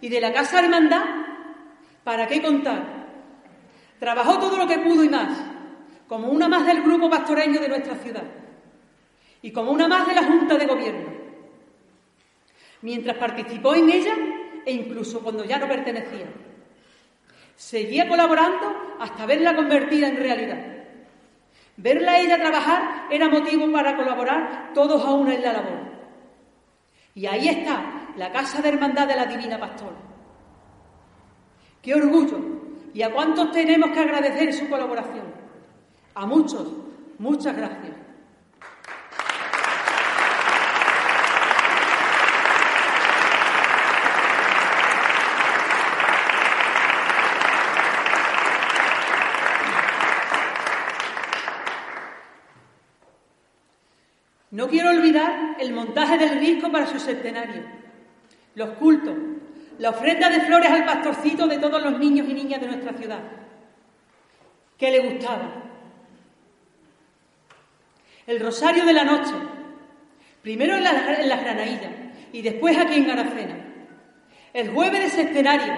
[0.00, 1.02] y de la casa hermandad,
[2.04, 2.99] ¿para qué contar?
[4.00, 5.28] Trabajó todo lo que pudo y más,
[6.08, 8.24] como una más del grupo pastoreño de nuestra ciudad
[9.42, 11.10] y como una más de la Junta de Gobierno.
[12.80, 14.14] Mientras participó en ella
[14.64, 16.26] e incluso cuando ya no pertenecía.
[17.56, 20.66] Seguía colaborando hasta verla convertida en realidad.
[21.76, 25.80] Verla a ella trabajar era motivo para colaborar todos a una en la labor.
[27.14, 29.96] Y ahí está la Casa de Hermandad de la Divina Pastora.
[31.82, 32.59] Qué orgullo
[32.92, 35.24] y a cuántos tenemos que agradecer su colaboración.
[36.14, 36.68] A muchos,
[37.18, 37.92] muchas gracias.
[54.50, 57.62] No quiero olvidar el montaje del disco para su centenario,
[58.56, 59.14] los cultos,
[59.80, 63.20] la ofrenda de flores al pastorcito de todos los niños y niñas de nuestra ciudad.
[64.76, 65.50] ¿Qué le gustaba?
[68.26, 69.32] El rosario de la noche,
[70.42, 71.96] primero en las la
[72.30, 73.56] y después aquí en Garacena.
[74.52, 75.72] El jueves de centenario,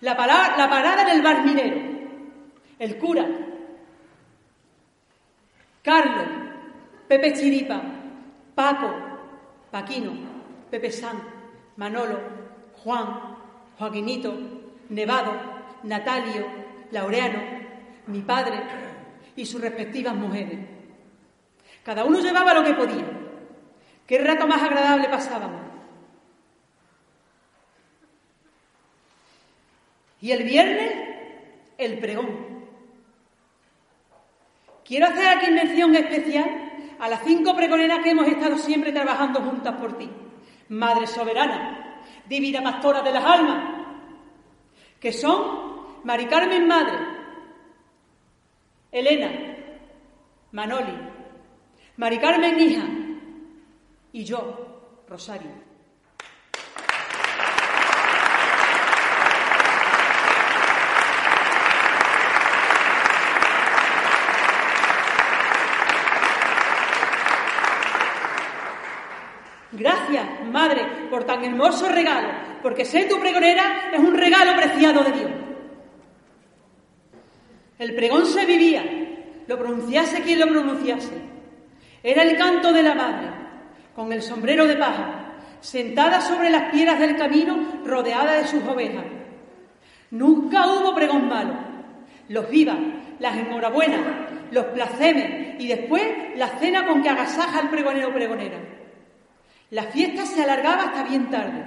[0.00, 1.80] la, la parada en el bar minero,
[2.78, 3.26] el cura,
[5.82, 6.26] Carlos,
[7.08, 7.82] Pepe Chiripa,
[8.54, 8.94] Paco,
[9.72, 10.12] Paquino,
[10.70, 11.20] Pepe San,
[11.76, 12.41] Manolo,
[12.82, 13.36] Juan,
[13.78, 14.34] Joaquinito,
[14.88, 15.32] Nevado,
[15.84, 16.46] Natalio,
[16.90, 17.40] Laureano,
[18.06, 18.60] mi padre
[19.36, 20.58] y sus respectivas mujeres.
[21.84, 23.04] Cada uno llevaba lo que podía.
[24.06, 25.60] Qué rato más agradable pasábamos.
[30.20, 30.92] Y el viernes,
[31.78, 32.52] el pregón.
[34.84, 39.74] Quiero hacer aquí mención especial a las cinco pregoneras que hemos estado siempre trabajando juntas
[39.80, 40.08] por ti.
[40.68, 41.81] Madre soberana,
[42.28, 43.86] divina pastora de las almas,
[45.00, 46.98] que son Mari Carmen Madre,
[48.90, 49.30] Elena,
[50.52, 50.98] Manoli,
[51.96, 52.84] Mari Carmen Hija
[54.12, 55.72] y yo, Rosario.
[69.72, 72.28] Gracias, Madre, por tan hermoso regalo,
[72.62, 75.30] porque ser tu pregonera es un regalo preciado de Dios.
[77.78, 78.82] El pregón se vivía,
[79.46, 81.12] lo pronunciase quien lo pronunciase.
[82.02, 83.28] Era el canto de la madre,
[83.94, 89.04] con el sombrero de paja, sentada sobre las piedras del camino, rodeada de sus ovejas.
[90.12, 91.58] Nunca hubo pregón malo.
[92.30, 92.78] Los vivas,
[93.18, 94.00] las enhorabuenas,
[94.50, 96.02] los placemes y después
[96.36, 98.81] la cena con que agasaja al pregonero pregonera.
[99.72, 101.64] La fiesta se alargaba hasta bien tarde,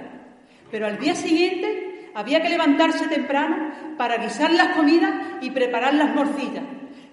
[0.70, 6.14] pero al día siguiente había que levantarse temprano para guisar las comidas y preparar las
[6.14, 6.62] morcillas,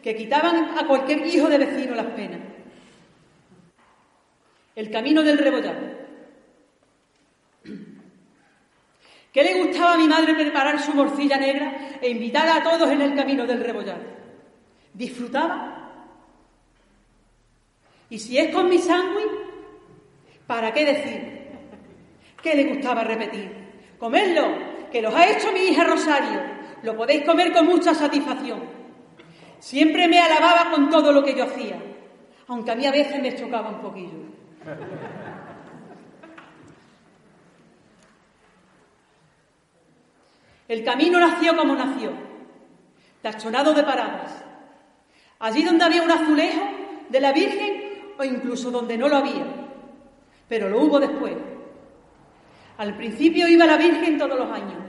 [0.04, 2.42] que quitaban a cualquier hijo de vecino las penas.
[4.76, 5.82] El camino del rebollado.
[9.34, 13.02] ¿Qué le gustaba a mi madre preparar su morcilla negra e invitar a todos en
[13.02, 14.04] el camino del rebollado?
[14.94, 15.90] ¿Disfrutaba?
[18.12, 19.43] Y si es con mi sándwich,
[20.54, 21.48] ¿Para qué decir?
[22.44, 23.52] ¿Qué le gustaba repetir?
[23.98, 24.56] Comerlo,
[24.92, 26.44] que los ha hecho mi hija Rosario.
[26.84, 28.62] Lo podéis comer con mucha satisfacción.
[29.58, 31.82] Siempre me alababa con todo lo que yo hacía,
[32.48, 34.20] aunque a mí a veces me chocaba un poquillo.
[40.68, 42.12] El camino nació como nació,
[43.24, 44.46] tachonado de paradas.
[45.40, 46.62] Allí donde había un azulejo
[47.10, 49.63] de la Virgen o incluso donde no lo había
[50.48, 51.34] pero lo hubo después.
[52.78, 54.84] Al principio iba la Virgen todos los años.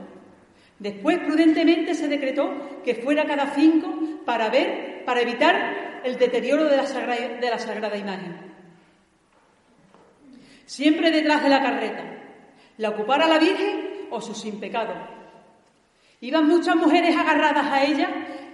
[0.78, 3.88] Después, prudentemente, se decretó que fuera cada cinco
[4.24, 8.36] para ver, para evitar el deterioro de la, sagrada, imagen.
[10.66, 12.04] Siempre detrás de la carreta,
[12.78, 14.94] la ocupara la Virgen o su sin pecado.
[16.20, 18.08] Iban muchas mujeres agarradas a ella,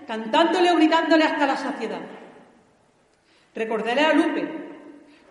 [0.06, 2.00] cantándole o gritándole hasta la saciedad.
[3.54, 4.59] Recordaré a Lupe,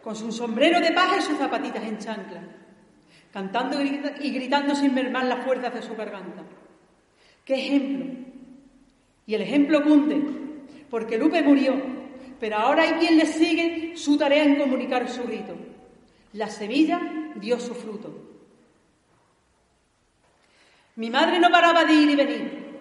[0.09, 2.41] con su sombrero de paja y sus zapatitas en chancla,
[3.31, 6.41] cantando y gritando sin mermar las fuerzas de su garganta.
[7.45, 8.05] ¿Qué ejemplo?
[9.27, 10.19] Y el ejemplo cunde,
[10.89, 11.75] porque Lupe murió,
[12.39, 15.55] pero ahora hay quien le sigue su tarea en comunicar su grito.
[16.33, 16.99] La semilla
[17.35, 18.11] dio su fruto.
[20.95, 22.79] Mi madre no paraba de ir y venir,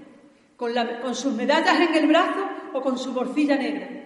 [0.56, 3.97] con, sus medallas en el brazo o con su morcilla negra,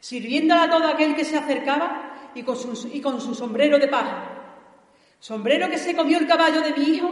[0.00, 4.30] sirviéndola a todo aquel que se acercaba y con, su, sombrero de paja.
[5.18, 7.10] Sombrero que se comió el caballo de mi hijo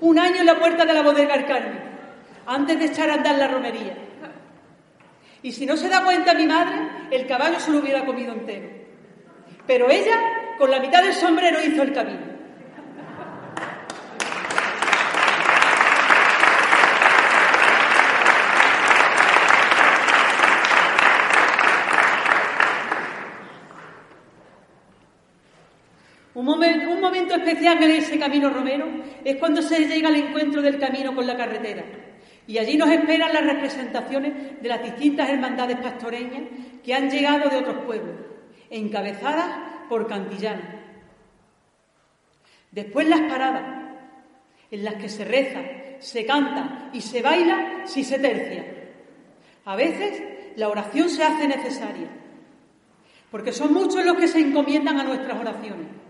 [0.00, 1.80] un año en la puerta de la bodega del Carmen,
[2.46, 3.96] antes de echar a andar la romería.
[5.42, 8.68] Y si no se da cuenta mi madre, el caballo se lo hubiera comido entero.
[9.66, 10.18] Pero ella,
[10.58, 12.38] con la mitad del sombrero, hizo el camino.
[26.38, 26.44] Un
[27.08, 28.86] momento, especial en ese camino romero
[29.24, 31.84] es cuando se llega al encuentro del camino con la carretera.
[32.46, 36.42] Y allí nos esperan las representaciones de las distintas hermandades pastoreñas
[36.82, 38.16] que han llegado de otros pueblos,
[38.70, 40.64] encabezadas por cantillanos.
[42.70, 43.62] Después las paradas,
[44.70, 45.60] en las que se reza,
[45.98, 48.64] se canta y se baila si se tercia.
[49.64, 50.22] A veces
[50.56, 52.08] la oración se hace necesaria,
[53.30, 56.07] porque son muchos los que se encomiendan a nuestras oraciones.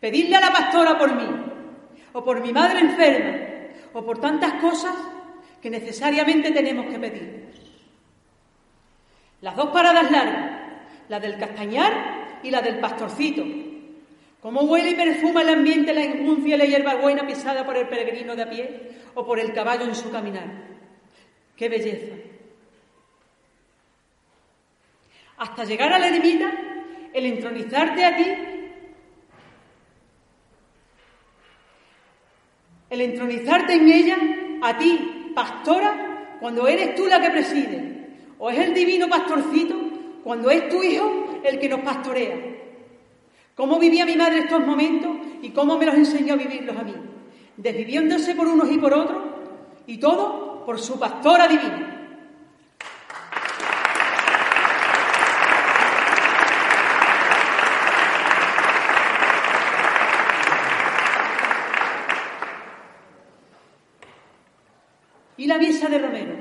[0.00, 1.26] Pedirle a la pastora por mí,
[2.12, 3.36] o por mi madre enferma,
[3.92, 4.94] o por tantas cosas
[5.60, 7.46] que necesariamente tenemos que pedir.
[9.40, 10.60] Las dos paradas largas,
[11.08, 13.44] la del castañar y la del pastorcito.
[14.40, 18.36] Cómo huele y perfuma el ambiente la injuncia y la hierbabuena pisada por el peregrino
[18.36, 20.44] de a pie o por el caballo en su caminar.
[21.56, 22.14] ¡Qué belleza!
[25.38, 26.50] Hasta llegar a la ermita,
[27.12, 28.24] el entronizarte a ti
[32.88, 34.16] El entronizarte en ella,
[34.62, 37.96] a ti, pastora, cuando eres tú la que preside.
[38.38, 39.74] O es el divino pastorcito,
[40.22, 42.36] cuando es tu hijo el que nos pastorea.
[43.54, 46.94] ¿Cómo vivía mi madre estos momentos y cómo me los enseñó a vivirlos a mí?
[47.56, 49.22] Desviviéndose por unos y por otros,
[49.86, 51.92] y todo por su pastora divina.
[65.38, 66.34] Y la misa de Romero.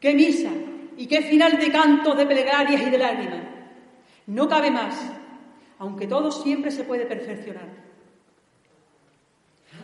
[0.00, 0.50] ¡Qué misa!
[0.96, 3.42] Y qué final de cantos, de plegarias y de lágrimas.
[4.26, 4.94] No cabe más,
[5.78, 7.68] aunque todo siempre se puede perfeccionar.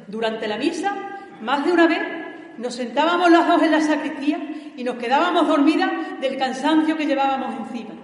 [0.09, 0.93] Durante la misa,
[1.41, 2.01] más de una vez,
[2.59, 4.39] nos sentábamos las dos en la sacristía
[4.77, 7.95] y nos quedábamos dormidas del cansancio que llevábamos encima.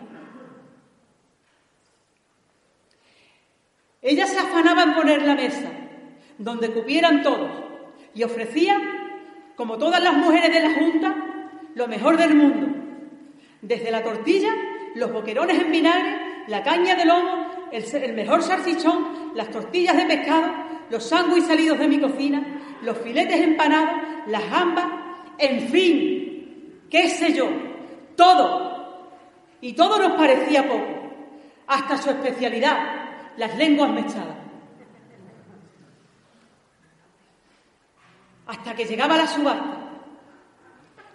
[4.02, 5.68] Ella se afanaba en poner la mesa,
[6.38, 7.50] donde cupieran todos,
[8.14, 8.80] y ofrecía
[9.56, 11.29] como todas las mujeres de la Junta,
[11.74, 12.68] lo mejor del mundo.
[13.62, 14.52] Desde la tortilla,
[14.94, 20.52] los boquerones en vinagre, la caña de lomo, el, mejor salchichón, las tortillas de pescado,
[20.90, 22.42] los sándwiches salidos de mi cocina,
[22.82, 24.86] los filetes empanados, las gambas,
[25.38, 27.48] en fin, qué sé yo,
[28.16, 28.70] todo.
[29.60, 31.12] Y todo nos parecía poco,
[31.66, 32.78] hasta su especialidad,
[33.36, 34.40] las lenguas mechadas.
[38.50, 39.79] hasta que llegaba la subasta.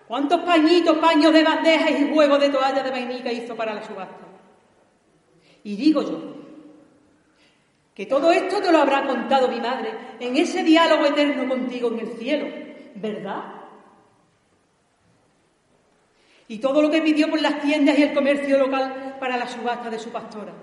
[0.07, 4.25] ¿Cuántos pañitos, paños de bandejas y huevos de toalla de vainica hizo para la subasta?
[5.63, 6.35] Y digo yo,
[7.95, 11.99] que todo esto te lo habrá contado mi madre en ese diálogo eterno contigo en
[11.99, 12.45] el cielo,
[12.95, 13.43] ¿verdad?
[16.47, 19.89] Y todo lo que pidió por las tiendas y el comercio local para la subasta
[19.89, 20.53] de su pastora.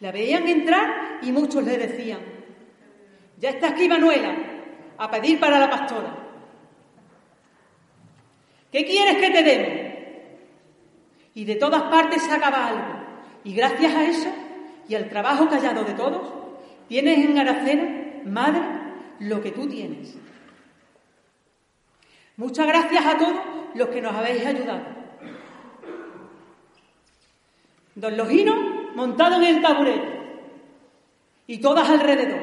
[0.00, 2.20] La veían entrar y muchos le decían,
[3.36, 4.34] ya está aquí Manuela,
[4.96, 6.17] a pedir para la pastora.
[8.72, 9.94] ¿Qué quieres que te demos?
[11.34, 12.84] Y de todas partes se acaba algo.
[13.44, 14.28] Y gracias a eso
[14.88, 16.32] y al trabajo callado de todos,
[16.88, 18.62] tienes en Aracena, madre,
[19.20, 20.16] lo que tú tienes.
[22.36, 23.38] Muchas gracias a todos
[23.74, 24.82] los que nos habéis ayudado.
[27.94, 28.54] Don Logino
[28.94, 30.18] montado en el taburete
[31.46, 32.40] y todas alrededor,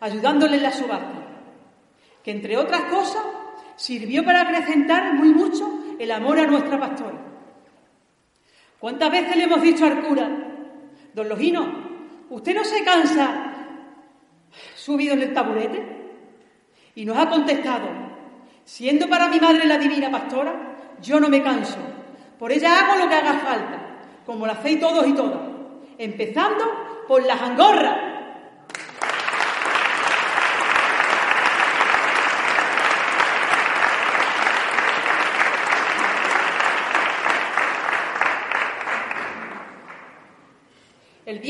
[0.00, 1.22] ayudándole en la subasta
[2.22, 3.22] que entre otras cosas
[3.76, 5.68] sirvió para acrecentar muy mucho
[5.98, 7.18] el amor a nuestra pastora.
[8.78, 10.28] ¿Cuántas veces le hemos dicho al cura,
[11.14, 11.66] don Logino,
[12.30, 13.52] usted no se cansa
[14.74, 16.02] subido en el taburete?
[16.94, 17.88] Y nos ha contestado,
[18.64, 21.78] siendo para mi madre la divina pastora, yo no me canso,
[22.38, 23.78] por ella hago lo que haga falta,
[24.26, 25.40] como lo hacéis todos y todas,
[25.98, 26.64] empezando
[27.06, 28.11] por las angorras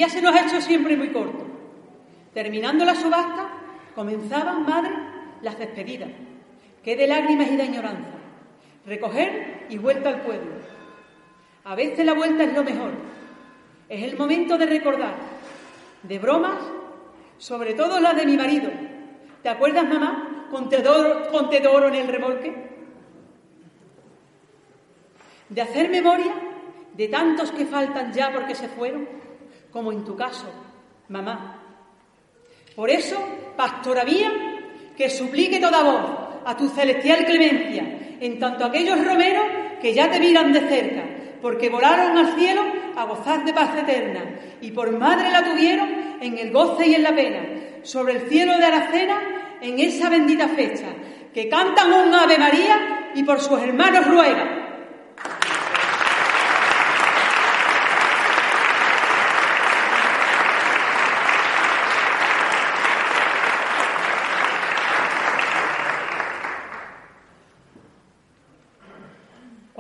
[0.03, 1.47] día se nos ha hecho siempre muy corto.
[2.35, 3.51] Terminando la subasta,
[3.95, 4.91] comenzaban, madre,
[5.43, 6.11] las despedidas.
[6.83, 8.11] Qué de lágrimas y de añoranza.
[8.85, 10.51] Recoger y vuelta al pueblo.
[11.63, 12.91] A veces la vuelta es lo mejor.
[13.89, 15.15] Es el momento de recordar,
[16.03, 16.59] de bromas,
[17.39, 18.71] sobre todo las de mi marido.
[19.41, 22.53] ¿Te acuerdas, mamá, con Teodoro, con Teodoro en el remolque?
[25.49, 26.35] De hacer memoria
[26.95, 29.22] de tantos que faltan ya porque se fueron,
[29.73, 30.47] como en tu caso,
[31.09, 31.59] mamá.
[32.77, 33.17] Por eso,
[33.57, 34.31] pastora mía,
[34.97, 36.11] que suplique toda voz
[36.45, 39.45] a tu celestial clemencia, en tanto aquellos romeros
[39.81, 41.03] que ya te miran de cerca,
[41.41, 42.63] porque volaron al cielo
[42.97, 45.89] a gozar de paz eterna, y por madre la tuvieron
[46.21, 47.41] en el goce y en la pena,
[47.83, 49.21] sobre el cielo de Aracena,
[49.61, 50.87] en esa bendita fecha,
[51.33, 54.62] que cantan un Ave María y por sus hermanos ruegan.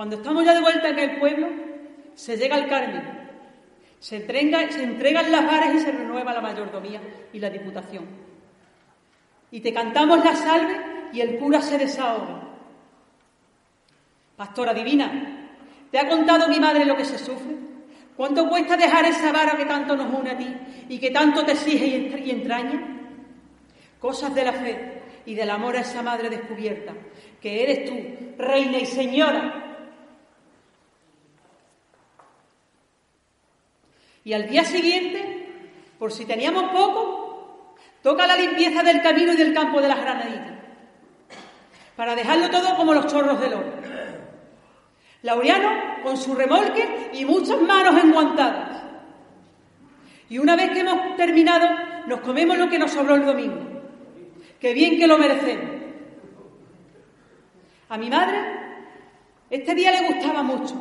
[0.03, 1.46] Cuando estamos ya de vuelta en el pueblo,
[2.16, 3.05] se llega al Carmen,
[4.00, 7.00] se, se entregan las varas y se renueva la mayordomía
[7.32, 8.05] y la diputación.
[9.53, 10.76] Y te cantamos la salve
[11.12, 12.48] y el cura se desahoga.
[14.34, 15.48] Pastora divina,
[15.92, 17.55] ¿te ha contado mi madre lo que se sufre?
[18.16, 20.53] ¿Cuánto cuesta dejar esa vara que tanto nos une a ti
[20.88, 23.07] y que tanto te exige y entraña?
[24.00, 26.92] Cosas de la fe y del amor a esa madre descubierta,
[27.40, 29.68] que eres tú, reina y señora
[34.25, 35.49] Y al día siguiente,
[35.99, 40.59] por si teníamos poco, toca la limpieza del camino y del campo de las granaditas,
[41.97, 43.73] para dejarlo todo como los chorros del oro.
[45.23, 48.83] Laureano con su remolque y muchas manos enguantadas.
[50.29, 51.68] Y una vez que hemos terminado,
[52.07, 53.61] nos comemos lo que nos sobró el domingo.
[54.59, 55.70] Qué bien que lo merecemos.
[57.89, 58.62] A mi madre
[59.53, 60.75] este día le gustaba mucho,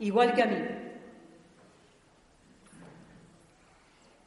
[0.00, 0.56] igual que a mí.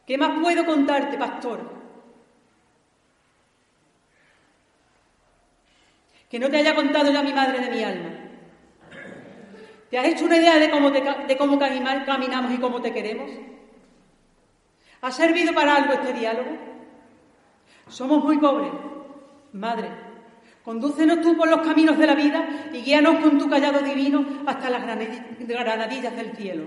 [0.06, 1.60] ¿Qué más puedo contarte, pastor?
[6.30, 8.10] Que no te haya contado ya mi madre de mi alma.
[9.90, 13.30] ¿Te has hecho una idea de cómo, de cómo caminamos y cómo te queremos?
[15.02, 16.52] ¿Ha servido para algo este diálogo?
[17.90, 18.72] Somos muy pobres.
[19.52, 19.90] Madre,
[20.64, 24.70] condúcenos tú por los caminos de la vida y guíanos con tu callado divino hasta
[24.70, 26.64] las granadillas del cielo.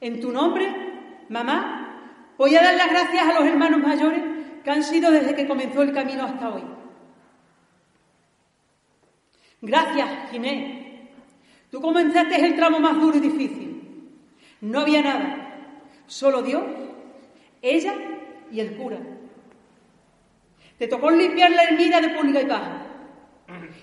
[0.00, 0.87] En tu nombre
[1.28, 4.22] Mamá, voy a dar las gracias a los hermanos mayores
[4.64, 6.62] que han sido desde que comenzó el camino hasta hoy.
[9.60, 10.88] Gracias, Ginés.
[11.70, 13.68] Tú comenzaste el tramo más duro y difícil.
[14.60, 16.64] No había nada, solo Dios,
[17.62, 17.94] ella
[18.50, 18.98] y el cura.
[20.78, 22.86] Te tocó limpiar la ermita de pública y paja.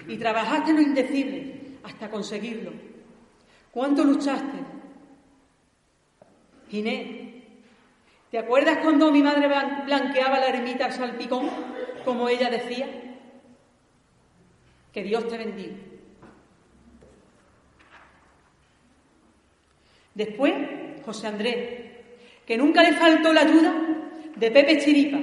[0.08, 2.72] Y trabajaste lo indecible hasta conseguirlo.
[3.72, 4.58] ¿Cuánto luchaste?
[6.70, 7.25] Ginés,
[8.36, 9.48] ¿Te acuerdas cuando mi madre
[9.86, 11.50] blanqueaba la ermita al salpicón,
[12.04, 12.86] como ella decía?
[14.92, 15.78] Que Dios te bendiga.
[20.14, 20.54] Después,
[21.06, 21.92] José Andrés,
[22.46, 23.74] que nunca le faltó la ayuda
[24.36, 25.20] de Pepe Chiripa,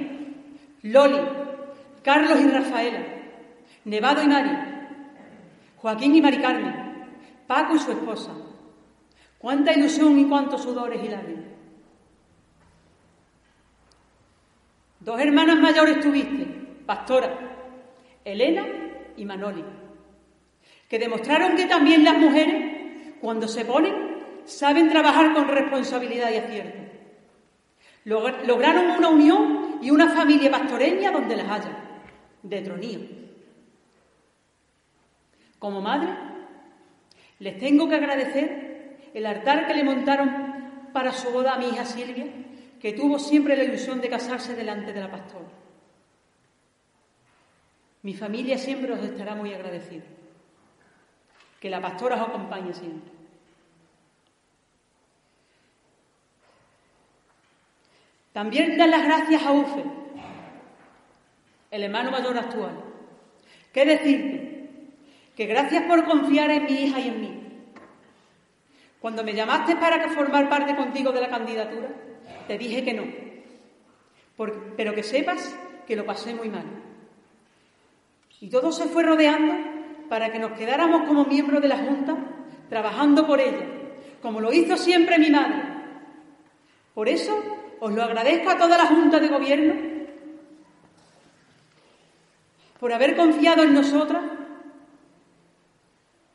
[0.81, 1.21] Loli,
[2.01, 3.05] Carlos y Rafaela,
[3.85, 4.57] Nevado y Mari,
[5.77, 6.75] Joaquín y Mari Carmen,
[7.45, 8.31] Paco y su esposa.
[9.37, 11.52] Cuánta ilusión y cuántos sudores y lágrimas.
[15.03, 16.45] Dos hermanas mayores tuviste,
[16.85, 17.37] Pastora,
[18.23, 18.65] Elena
[19.17, 19.63] y Manoli,
[20.87, 23.93] que demostraron que también las mujeres, cuando se ponen,
[24.45, 26.79] saben trabajar con responsabilidad y acierto.
[28.05, 31.77] Lograron una unión y una familia pastoreña donde las haya,
[32.41, 32.99] de tronío.
[35.59, 36.11] Como madre,
[37.39, 41.83] les tengo que agradecer el altar que le montaron para su boda a mi hija
[41.83, 42.42] Silvia
[42.83, 45.47] que tuvo siempre la ilusión de casarse delante de la pastora.
[48.01, 50.03] Mi familia siempre os estará muy agradecida.
[51.61, 53.09] Que la pastora os acompañe siempre.
[58.33, 59.83] También dan las gracias a Ufe,
[61.71, 62.83] el hermano mayor actual.
[63.71, 64.67] ¿Qué decirte?
[65.37, 67.63] Que gracias por confiar en mi hija y en mí.
[68.99, 71.87] Cuando me llamaste para formar parte contigo de la candidatura,
[72.47, 73.03] te dije que no.
[74.77, 75.55] pero que sepas
[75.87, 76.65] que lo pasé muy mal.
[78.39, 79.53] Y todo se fue rodeando
[80.09, 82.15] para que nos quedáramos como miembros de la Junta,
[82.69, 83.65] trabajando por ella,
[84.21, 85.63] como lo hizo siempre mi madre.
[86.93, 87.41] Por eso
[87.79, 89.93] os lo agradezco a toda la Junta de Gobierno
[92.83, 94.21] por haber confiado en nosotras,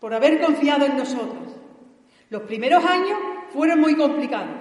[0.00, 1.42] por haber confiado en nosotras.
[2.30, 3.18] Los primeros años
[3.52, 4.56] fueron muy complicados,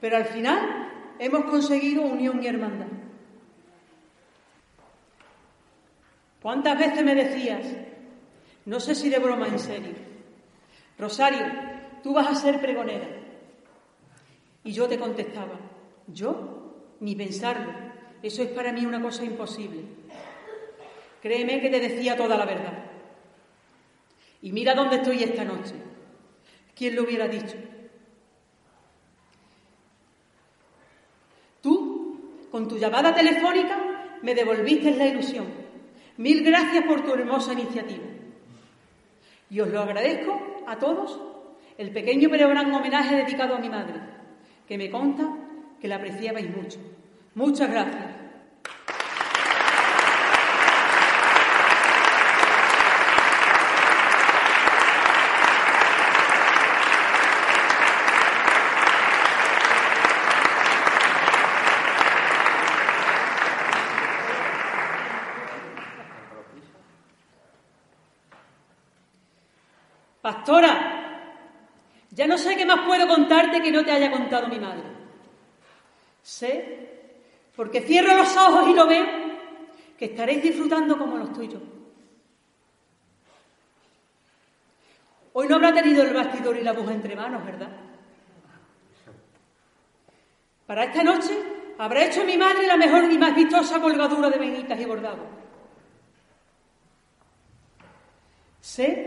[0.00, 2.86] pero al final hemos conseguido unión y hermandad.
[6.42, 7.66] ¿Cuántas veces me decías,
[8.66, 9.94] no sé si de broma en serio,
[10.98, 11.44] Rosario,
[12.02, 13.08] tú vas a ser pregonera?
[14.62, 15.58] Y yo te contestaba,
[16.06, 16.74] ¿yo?
[17.00, 17.72] Ni pensarlo,
[18.22, 19.82] eso es para mí una cosa imposible.
[21.20, 22.84] Créeme que te decía toda la verdad.
[24.42, 25.74] Y mira dónde estoy esta noche.
[26.76, 27.56] ¿Quién lo hubiera dicho?
[31.60, 32.20] Tú,
[32.56, 33.76] con tu llamada telefónica,
[34.22, 35.44] me devolviste la ilusión.
[36.16, 38.06] Mil gracias por tu hermosa iniciativa.
[39.50, 41.20] Y os lo agradezco a todos
[41.76, 44.00] el pequeño pero gran homenaje dedicado a mi madre,
[44.66, 45.36] que me consta
[45.82, 46.78] que la apreciabais mucho.
[47.34, 48.26] Muchas gracias.
[70.26, 70.72] Pastora,
[72.16, 74.84] ya no sé qué más puedo contarte que no te haya contado mi madre.
[76.22, 77.12] Sé,
[77.54, 79.04] porque cierro los ojos y lo veo,
[79.98, 81.58] que estaréis disfrutando como lo estoy yo.
[85.34, 87.68] Hoy no habrá tenido el bastidor y la aguja entre manos, ¿verdad?
[90.66, 91.38] Para esta noche
[91.76, 95.22] habrá hecho mi madre la mejor y más vistosa colgadura de venitas y bordado.
[98.62, 99.05] Sé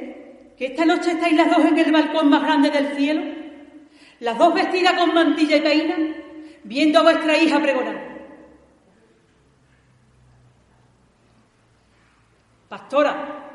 [0.60, 3.22] que esta noche estáis las dos en el balcón más grande del cielo,
[4.20, 5.96] las dos vestidas con mantilla y peina,
[6.66, 8.10] viendo a vuestra hija pregonar.
[12.68, 13.52] Pastora,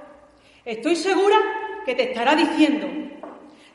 [0.65, 1.37] estoy segura
[1.85, 2.89] que te estará diciendo,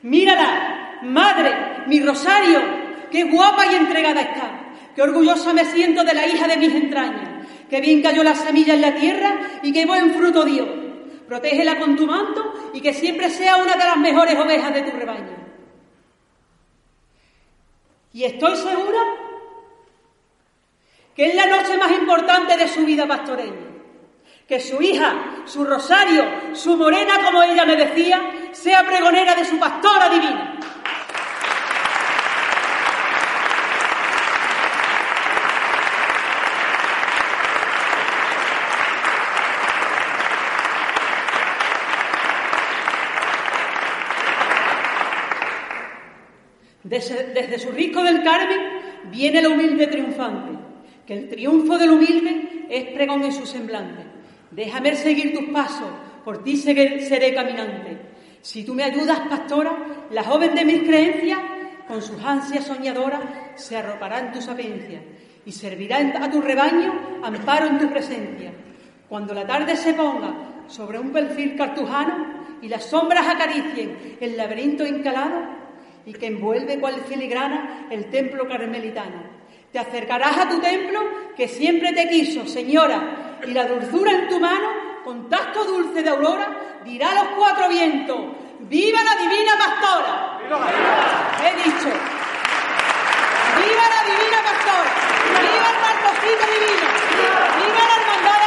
[0.02, 2.60] mírala, madre, mi rosario,
[3.12, 7.46] qué guapa y entregada está, qué orgullosa me siento de la hija de mis entrañas,
[7.70, 10.79] qué bien cayó la semilla en la tierra y qué buen fruto dio
[11.30, 12.42] protégela con tu manto
[12.74, 15.36] y que siempre sea una de las mejores ovejas de tu rebaño.
[18.12, 18.98] Y estoy segura
[21.14, 23.68] que es la noche más importante de su vida pastoreña.
[24.48, 28.20] Que su hija, su rosario, su morena, como ella me decía,
[28.50, 30.58] sea pregonera de su pastora divina.
[47.40, 48.60] Desde, su risco del Carmen
[49.10, 50.58] viene el humilde triunfante,
[51.06, 54.02] que el triunfo del humilde es pregón en su semblante.
[54.50, 55.88] Déjame seguir tus pasos,
[56.22, 57.96] por ti seré caminante.
[58.42, 59.74] Si tú me ayudas, pastora,
[60.10, 61.38] la joven de mis creencias,
[61.88, 63.22] con sus ansias soñadoras,
[63.54, 65.00] se arropará en tu sapiencia
[65.46, 68.52] y servirá a tu rebaño amparo en tu presencia.
[69.08, 74.84] Cuando la tarde se ponga sobre un perfil cartujano y las sombras acaricien el laberinto
[74.84, 75.59] encalado,
[76.06, 79.22] y que envuelve cual filigrana el templo carmelitano.
[79.72, 81.00] Te acercarás a tu templo
[81.36, 84.68] que siempre te quiso, señora, y la dulzura en tu mano,
[85.04, 88.18] con tacto dulce de aurora, dirá a los cuatro vientos,
[88.60, 90.38] ¡Viva la divina pastora!
[91.42, 91.88] He dicho,
[93.56, 94.90] ¡Viva la divina pastora!
[95.40, 96.86] ¡Viva el marcosito divino!
[97.56, 98.39] ¡Viva la hermandad